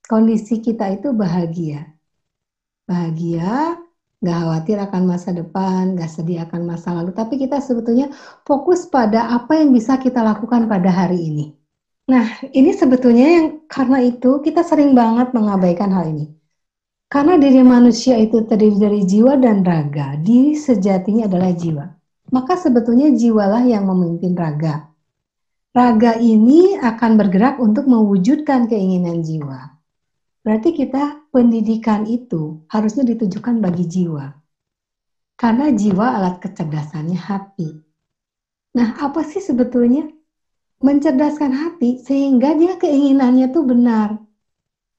kondisi 0.10 0.58
kita 0.58 0.90
itu 0.98 1.14
bahagia. 1.14 1.94
Bahagia, 2.90 3.78
nggak 4.24 4.38
khawatir 4.42 4.78
akan 4.82 5.04
masa 5.06 5.30
depan, 5.36 5.94
nggak 5.94 6.10
sedih 6.10 6.42
akan 6.50 6.62
masa 6.66 6.90
lalu. 6.98 7.14
Tapi 7.14 7.38
kita 7.38 7.62
sebetulnya 7.62 8.10
fokus 8.48 8.90
pada 8.90 9.36
apa 9.38 9.62
yang 9.62 9.70
bisa 9.70 10.02
kita 10.02 10.26
lakukan 10.26 10.66
pada 10.66 10.90
hari 10.90 11.20
ini. 11.30 11.46
Nah, 12.10 12.26
ini 12.52 12.72
sebetulnya 12.76 13.28
yang 13.40 13.48
karena 13.70 14.04
itu 14.04 14.44
kita 14.44 14.66
sering 14.66 14.92
banget 14.98 15.32
mengabaikan 15.32 15.94
hal 15.94 16.10
ini. 16.10 16.34
Karena 17.08 17.38
diri 17.38 17.62
manusia 17.62 18.18
itu 18.18 18.44
terdiri 18.50 18.76
dari 18.82 19.02
jiwa 19.06 19.38
dan 19.38 19.62
raga, 19.62 20.18
diri 20.18 20.58
sejatinya 20.58 21.30
adalah 21.30 21.54
jiwa. 21.54 21.86
Maka 22.32 22.56
sebetulnya 22.56 23.12
jiwalah 23.12 23.68
yang 23.68 23.84
memimpin 23.90 24.38
raga. 24.38 24.80
Raga 25.74 26.14
ini 26.16 26.78
akan 26.78 27.18
bergerak 27.18 27.58
untuk 27.58 27.90
mewujudkan 27.90 28.70
keinginan 28.70 29.26
jiwa. 29.26 29.74
Berarti 30.46 30.76
kita 30.76 31.18
pendidikan 31.34 32.06
itu 32.06 32.62
harusnya 32.70 33.04
ditujukan 33.08 33.58
bagi 33.58 33.90
jiwa. 33.90 34.30
Karena 35.34 35.74
jiwa 35.74 36.14
alat 36.14 36.38
kecerdasannya 36.38 37.18
hati. 37.18 37.74
Nah, 38.78 38.90
apa 39.02 39.26
sih 39.26 39.42
sebetulnya 39.42 40.06
mencerdaskan 40.84 41.52
hati 41.56 41.98
sehingga 42.04 42.54
dia 42.54 42.78
keinginannya 42.78 43.50
tuh 43.50 43.64
benar. 43.66 44.20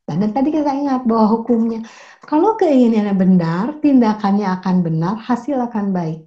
Dan 0.05 0.21
tadi 0.33 0.53
kita 0.53 0.75
ingat 0.75 1.07
bahwa 1.09 1.39
hukumnya, 1.39 1.81
kalau 2.25 2.59
keinginannya 2.61 3.15
benar, 3.17 3.67
tindakannya 3.81 4.53
akan 4.61 4.85
benar, 4.85 5.17
hasil 5.17 5.57
akan 5.65 5.97
baik. 5.97 6.21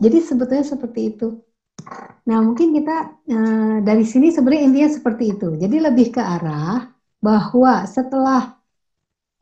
Jadi 0.00 0.18
sebetulnya 0.24 0.64
seperti 0.64 1.00
itu. 1.12 1.28
Nah 2.28 2.38
mungkin 2.40 2.72
kita 2.76 2.96
uh, 3.28 3.76
dari 3.84 4.04
sini 4.04 4.32
sebenarnya 4.32 4.64
intinya 4.66 4.90
seperti 4.90 5.24
itu. 5.36 5.48
Jadi 5.60 5.76
lebih 5.76 6.06
ke 6.16 6.22
arah 6.24 6.88
bahwa 7.20 7.84
setelah 7.84 8.56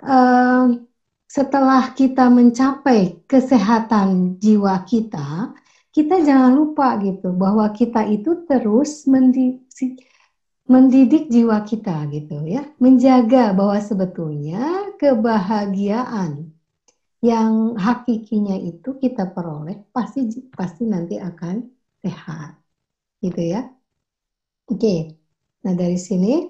uh, 0.02 0.66
setelah 1.28 1.92
kita 1.92 2.26
mencapai 2.32 3.22
kesehatan 3.28 4.40
jiwa 4.40 4.82
kita, 4.88 5.52
kita 5.92 6.24
jangan 6.24 6.56
lupa 6.56 6.96
gitu 7.04 7.36
bahwa 7.36 7.68
kita 7.70 8.08
itu 8.08 8.48
terus 8.48 9.04
mendidik 9.04 10.00
mendidik 10.68 11.32
jiwa 11.32 11.64
kita 11.64 12.08
gitu 12.12 12.44
ya, 12.44 12.64
menjaga 12.80 13.56
bahwa 13.56 13.76
sebetulnya 13.80 14.92
kebahagiaan 15.00 16.47
yang 17.18 17.74
hakikinya 17.74 18.54
itu 18.54 18.94
kita 18.98 19.30
peroleh 19.34 19.82
pasti 19.90 20.26
pasti 20.54 20.86
nanti 20.86 21.18
akan 21.18 21.66
sehat. 22.02 22.58
Gitu 23.18 23.42
ya. 23.58 23.66
Oke. 24.70 25.18
Nah, 25.66 25.74
dari 25.74 25.98
sini 25.98 26.46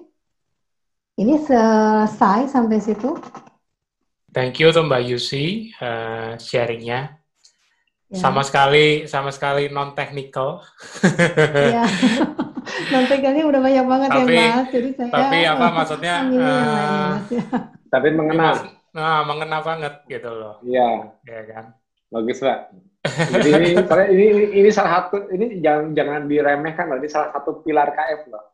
ini 1.19 1.35
selesai 1.41 2.53
sampai 2.53 2.77
situ. 2.79 3.17
Thank 4.29 4.61
you 4.61 4.69
tuh 4.69 4.85
Mbak 4.85 5.03
Yusi 5.09 5.73
uh, 5.81 6.37
sharingnya. 6.37 7.17
Ya. 8.09 8.17
Sama 8.17 8.45
sekali 8.45 9.09
sama 9.09 9.33
sekali 9.33 9.73
non 9.73 9.97
technical. 9.97 10.61
Ya. 11.53 11.85
non-technicalnya 12.89 13.43
udah 13.45 13.61
banyak 13.61 13.85
banget 13.85 14.09
tapi, 14.09 14.33
ya 14.33 14.49
Mas. 14.55 14.67
Jadi 14.71 14.89
saya 14.95 15.09
Tapi 15.11 15.37
apa 15.45 15.65
maksudnya? 15.77 16.15
uh, 16.29 17.11
tapi 17.89 18.07
mengena. 18.13 18.78
Nah, 18.95 19.21
mengena 19.25 19.59
banget 19.61 19.93
gitu 20.09 20.29
loh. 20.29 20.55
Iya. 20.65 21.13
Iya 21.25 21.41
kan? 21.49 21.65
Bagus, 22.09 22.41
Pak. 22.41 22.59
Jadi 23.31 23.49
ini, 23.53 23.69
ini, 24.11 24.25
ini, 24.59 24.69
salah 24.73 25.07
satu, 25.07 25.29
ini 25.31 25.61
jangan 25.63 25.93
jangan 25.95 26.21
diremehkan 26.25 26.89
loh. 26.89 26.99
Ini 26.99 27.09
salah 27.09 27.29
satu 27.31 27.61
pilar 27.63 27.93
KF 27.95 28.21
loh. 28.27 28.45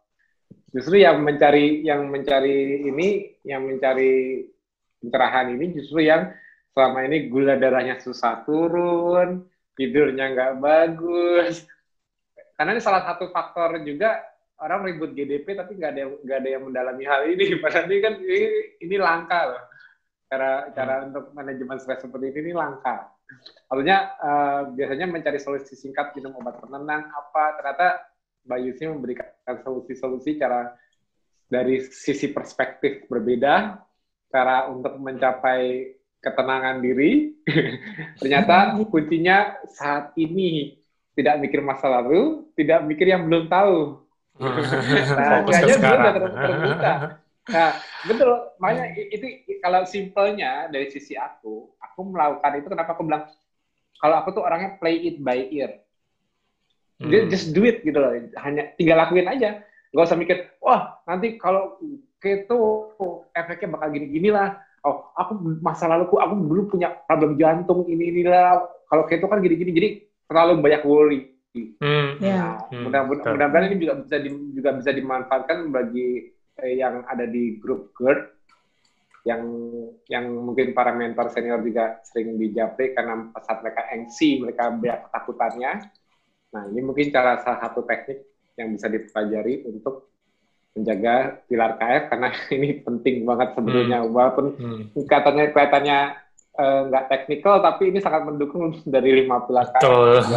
Justru 0.76 1.00
yang 1.00 1.24
mencari 1.24 1.88
yang 1.88 2.12
mencari 2.12 2.84
ini, 2.84 3.40
yang 3.48 3.64
mencari 3.64 4.44
pencerahan 5.00 5.56
ini 5.56 5.72
justru 5.72 6.04
yang 6.04 6.36
selama 6.76 7.08
ini 7.08 7.32
gula 7.32 7.56
darahnya 7.56 7.96
susah 8.04 8.44
turun, 8.44 9.48
tidurnya 9.80 10.36
nggak 10.36 10.54
bagus, 10.60 11.64
karena 12.56 12.76
ini 12.76 12.82
salah 12.84 13.04
satu 13.04 13.32
faktor 13.32 13.84
juga 13.84 14.20
orang 14.64 14.88
ribut 14.88 15.12
GDP 15.12 15.60
tapi 15.60 15.76
nggak 15.76 15.92
ada 15.92 16.00
yang 16.08 16.12
nggak 16.24 16.38
ada 16.40 16.50
yang 16.50 16.64
mendalami 16.64 17.04
hal 17.04 17.22
ini 17.28 17.46
padahal 17.62 17.92
ini 17.92 17.98
kan 18.00 18.14
ini, 18.20 18.40
ini 18.80 18.96
langka 18.96 19.40
loh 19.52 19.64
cara 20.36 20.52
cara 20.76 20.94
hmm. 21.00 21.08
untuk 21.12 21.26
manajemen 21.32 21.80
stres 21.80 22.04
seperti 22.04 22.36
ini, 22.36 22.52
ini 22.52 22.54
langka 22.54 23.08
artinya 23.72 23.98
uh, 24.22 24.62
biasanya 24.76 25.08
mencari 25.08 25.40
solusi 25.40 25.74
singkat 25.74 26.14
minum 26.14 26.36
obat 26.38 26.60
penenang 26.60 27.08
apa 27.10 27.44
ternyata 27.58 27.88
Mbak 28.46 28.60
Yusi 28.62 28.84
memberikan 28.86 29.26
solusi-solusi 29.66 30.38
cara 30.38 30.76
dari 31.48 31.82
sisi 31.82 32.30
perspektif 32.30 33.08
berbeda 33.10 33.82
cara 34.30 34.70
untuk 34.70 35.00
mencapai 35.02 35.96
ketenangan 36.22 36.84
diri 36.84 37.34
ternyata 38.22 38.78
kuncinya 38.92 39.58
saat 39.72 40.14
ini 40.20 40.86
tidak 41.16 41.36
mikir 41.40 41.64
masa 41.64 41.88
lalu, 41.88 42.44
tidak 42.60 42.84
mikir 42.84 43.08
yang 43.08 43.24
belum 43.26 43.48
tahu. 43.48 44.04
nah, 45.16 45.48
kayaknya 45.48 45.76
sudah 45.80 46.12
ter 46.12 46.24
terbuka. 46.28 46.94
Nah, 47.46 47.78
betul. 48.10 48.32
Makanya 48.58 48.86
itu 48.98 49.26
kalau 49.62 49.86
simpelnya 49.86 50.66
dari 50.74 50.90
sisi 50.90 51.14
aku, 51.14 51.78
aku 51.78 52.00
melakukan 52.10 52.58
itu 52.58 52.68
kenapa 52.70 52.98
aku 52.98 53.06
bilang 53.06 53.30
kalau 54.02 54.16
aku 54.22 54.30
tuh 54.34 54.44
orangnya 54.44 54.78
play 54.82 54.98
it 55.06 55.22
by 55.22 55.46
ear. 55.54 55.86
Hmm. 56.98 57.12
Just 57.30 57.54
do 57.54 57.62
it 57.68 57.86
gitu 57.86 57.96
loh. 57.96 58.12
Hanya 58.42 58.74
tinggal 58.80 58.98
lakuin 58.98 59.30
aja. 59.30 59.62
Gak 59.94 60.06
usah 60.12 60.20
mikir, 60.20 60.52
wah 60.60 61.00
nanti 61.08 61.40
kalau 61.40 61.80
keto 62.20 62.60
efeknya 63.32 63.78
bakal 63.78 63.90
gini-gini 63.94 64.34
lah. 64.34 64.60
Oh, 64.86 65.10
aku 65.18 65.42
masa 65.66 65.90
lalu 65.90 66.10
aku 66.14 66.34
dulu 66.46 66.62
punya 66.78 66.94
problem 67.06 67.38
jantung 67.38 67.86
ini 67.86 68.10
inilah. 68.10 68.66
Kalau 68.90 69.04
keto 69.06 69.30
kan 69.30 69.42
gini-gini. 69.42 69.72
Jadi 69.72 69.90
terlalu 70.26 70.62
banyak 70.66 70.82
worry. 70.84 71.22
Hmm. 71.56 72.20
Nah, 72.20 72.68
hmm. 72.68 72.84
mudah-mudahan 72.90 73.72
ini 73.72 73.80
juga 73.80 73.96
bisa 74.04 74.18
di, 74.20 74.30
juga 74.52 74.70
bisa 74.76 74.92
dimanfaatkan 74.92 75.72
bagi 75.72 76.35
yang 76.64 77.04
ada 77.04 77.28
di 77.28 77.60
grup 77.60 77.92
GERD 77.98 78.32
yang 79.26 79.42
yang 80.06 80.30
mungkin 80.30 80.78
para 80.78 80.94
mentor 80.94 81.34
senior 81.34 81.58
juga 81.66 82.00
sering 82.06 82.38
dijapri 82.38 82.94
karena 82.94 83.34
saat 83.42 83.66
mereka 83.66 83.82
engsi, 83.90 84.38
mereka 84.38 84.70
banyak 84.70 85.02
ketakutannya. 85.10 85.72
Nah, 86.54 86.64
ini 86.70 86.82
mungkin 86.86 87.10
cara 87.10 87.42
salah 87.42 87.60
satu 87.66 87.82
teknik 87.90 88.22
yang 88.56 88.78
bisa 88.78 88.86
dipelajari 88.86 89.66
untuk 89.66 90.14
menjaga 90.78 91.42
pilar 91.50 91.76
KF 91.82 92.04
karena 92.14 92.30
ini 92.56 92.70
penting 92.86 93.26
banget 93.26 93.50
sebetulnya 93.58 94.00
hmm. 94.06 94.14
walaupun 94.14 94.46
hmm. 94.56 95.10
katanya 95.10 95.50
kelihatannya 95.50 96.00
Eh, 96.06 96.25
nggak 96.56 97.04
uh, 97.04 97.10
teknikal 97.12 97.60
tapi 97.60 97.92
ini 97.92 98.00
sangat 98.00 98.24
mendukung 98.24 98.72
dari 98.88 99.12
lima 99.12 99.44
pilar 99.44 99.76
Betul. 99.76 100.24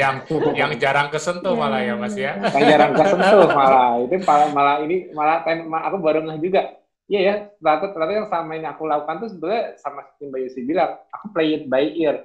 yang 0.00 0.20
yang 0.52 0.76
jarang 0.76 1.08
kesentuh 1.08 1.56
malah 1.56 1.80
ya 1.80 1.96
Mas 1.96 2.12
ya. 2.12 2.36
Yang 2.52 2.64
jarang 2.68 2.92
kesentuh 2.92 3.48
malah. 3.58 3.96
Itu 4.04 4.16
malah, 4.28 4.48
malah 4.52 4.76
ini 4.84 5.08
malah 5.16 5.40
aku 5.88 5.96
baru 6.04 6.20
ngeh 6.28 6.38
juga. 6.44 6.62
Iya 7.10 7.20
ya, 7.26 7.34
ternyata, 7.58 7.90
ternyata 7.90 8.12
yang 8.22 8.30
sama 8.30 8.52
ini 8.54 8.66
aku 8.70 8.82
lakukan 8.86 9.18
tuh 9.18 9.28
sebenarnya 9.34 9.74
sama 9.82 10.06
seperti 10.06 10.30
Mbak 10.30 10.40
Yusi 10.46 10.60
bilang, 10.62 10.90
aku 11.10 11.26
play 11.34 11.58
it 11.58 11.64
by 11.66 11.82
ear. 11.82 12.22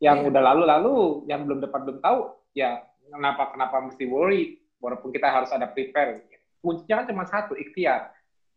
Yang 0.00 0.16
yeah. 0.16 0.28
udah 0.32 0.40
lalu-lalu, 0.40 0.96
yang 1.28 1.44
belum 1.44 1.60
dapat 1.60 1.80
belum 1.84 1.98
tahu, 2.00 2.32
ya 2.56 2.80
kenapa 3.12 3.52
kenapa 3.52 3.76
mesti 3.84 4.08
worry, 4.08 4.56
walaupun 4.80 5.12
kita 5.12 5.28
harus 5.28 5.52
ada 5.52 5.68
prepare. 5.68 6.24
Kuncinya 6.64 7.04
kan 7.04 7.06
cuma 7.12 7.24
satu, 7.28 7.60
ikhtiar. 7.60 8.08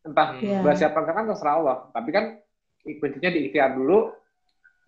Entah 0.08 0.40
yeah. 0.40 0.64
bersiap 0.64 0.96
kan 0.96 1.28
terserah 1.28 1.60
Allah. 1.60 1.78
Tapi 1.92 2.10
kan 2.16 2.40
kuncinya 2.98 3.30
diikhtiar 3.30 3.78
dulu 3.78 4.10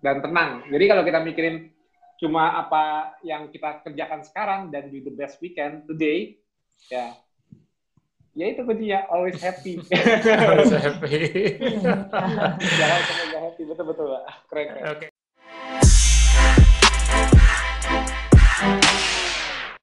dan 0.01 0.25
tenang. 0.25 0.65
Jadi 0.73 0.85
kalau 0.89 1.03
kita 1.05 1.19
mikirin 1.21 1.69
cuma 2.17 2.57
apa 2.57 3.13
yang 3.21 3.53
kita 3.53 3.85
kerjakan 3.85 4.25
sekarang 4.25 4.61
dan 4.73 4.89
do 4.89 5.01
the 5.05 5.13
best 5.13 5.37
we 5.41 5.53
can 5.53 5.85
today, 5.85 6.37
ya 6.89 7.13
ya 8.31 8.45
itu 8.49 8.63
kuncinya 8.63 9.05
always 9.11 9.37
happy. 9.37 9.77
always 10.49 10.73
happy. 10.73 11.17
Jangan 12.79 13.01
sampai 13.05 13.39
happy 13.45 13.63
betul 13.67 13.85
betul, 13.91 14.07
keren 14.49 14.67
keren. 14.73 14.85
Okay. 14.97 15.10